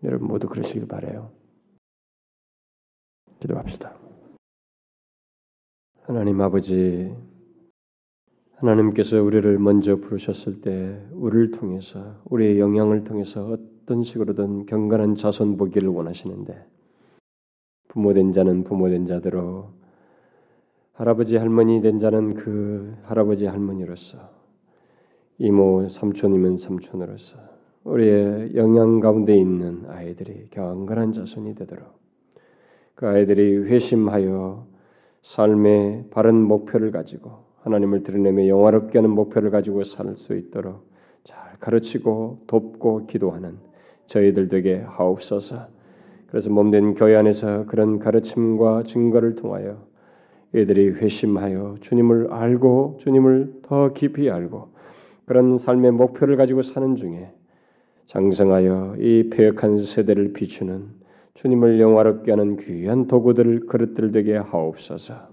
여러분 0.03 0.27
모두 0.27 0.49
그러시길 0.49 0.87
바래요. 0.87 1.31
기도합시다. 3.39 3.95
하나님 6.01 6.41
아버지 6.41 7.15
하나님께서 8.63 9.21
우리를 9.21 9.59
먼저 9.59 9.97
부르셨을 9.97 10.61
때 10.61 10.97
우리를 11.11 11.51
통해서 11.51 12.15
우리의 12.29 12.59
영향을 12.59 13.03
통해서 13.03 13.57
어떤 13.81 14.03
식으로든 14.03 14.67
경건한 14.67 15.15
자손 15.15 15.57
보기를 15.57 15.89
원하시는데 15.89 16.65
부모된 17.89 18.31
자는 18.31 18.63
부모된 18.63 19.05
자대로 19.05 19.71
할아버지 20.93 21.35
할머니 21.35 21.81
된 21.81 21.99
자는 21.99 22.35
그 22.35 22.95
할아버지 23.03 23.45
할머니로서 23.45 24.17
이모 25.39 25.89
삼촌이면 25.89 26.57
삼촌으로서 26.57 27.37
우리의 27.83 28.55
영향 28.55 29.01
가운데 29.01 29.35
있는 29.35 29.83
아이들이 29.89 30.47
경건한 30.51 31.11
자손이 31.11 31.55
되도록 31.55 31.99
그 32.95 33.07
아이들이 33.07 33.57
회심하여 33.57 34.65
삶의 35.21 36.05
바른 36.11 36.35
목표를 36.35 36.91
가지고 36.91 37.52
하나님을 37.63 38.03
드러내며 38.03 38.47
영화롭게 38.47 38.97
하는 38.99 39.09
목표를 39.11 39.51
가지고 39.51 39.83
살 39.83 40.15
수 40.15 40.35
있도록 40.35 40.87
잘 41.23 41.37
가르치고 41.59 42.43
돕고 42.47 43.07
기도하는 43.07 43.57
저희들 44.05 44.49
되게 44.49 44.81
하옵소서. 44.85 45.67
그래서 46.27 46.49
몸된 46.49 46.95
교회 46.95 47.15
안에서 47.15 47.65
그런 47.65 47.99
가르침과 47.99 48.83
증거를 48.83 49.35
통하여 49.35 49.77
이들이 50.53 50.91
회심하여 50.91 51.77
주님을 51.81 52.31
알고 52.31 52.97
주님을 52.99 53.61
더 53.63 53.93
깊이 53.93 54.29
알고 54.29 54.69
그런 55.25 55.57
삶의 55.57 55.91
목표를 55.91 56.35
가지고 56.35 56.61
사는 56.61 56.95
중에 56.95 57.31
장성하여 58.07 58.97
이 58.99 59.29
폐역한 59.31 59.79
세대를 59.79 60.33
비추는 60.33 61.01
주님을 61.35 61.79
영화롭게 61.79 62.31
하는 62.31 62.57
귀한 62.57 63.07
도구들 63.07 63.67
그릇들 63.67 64.11
되게 64.11 64.35
하옵소서. 64.35 65.32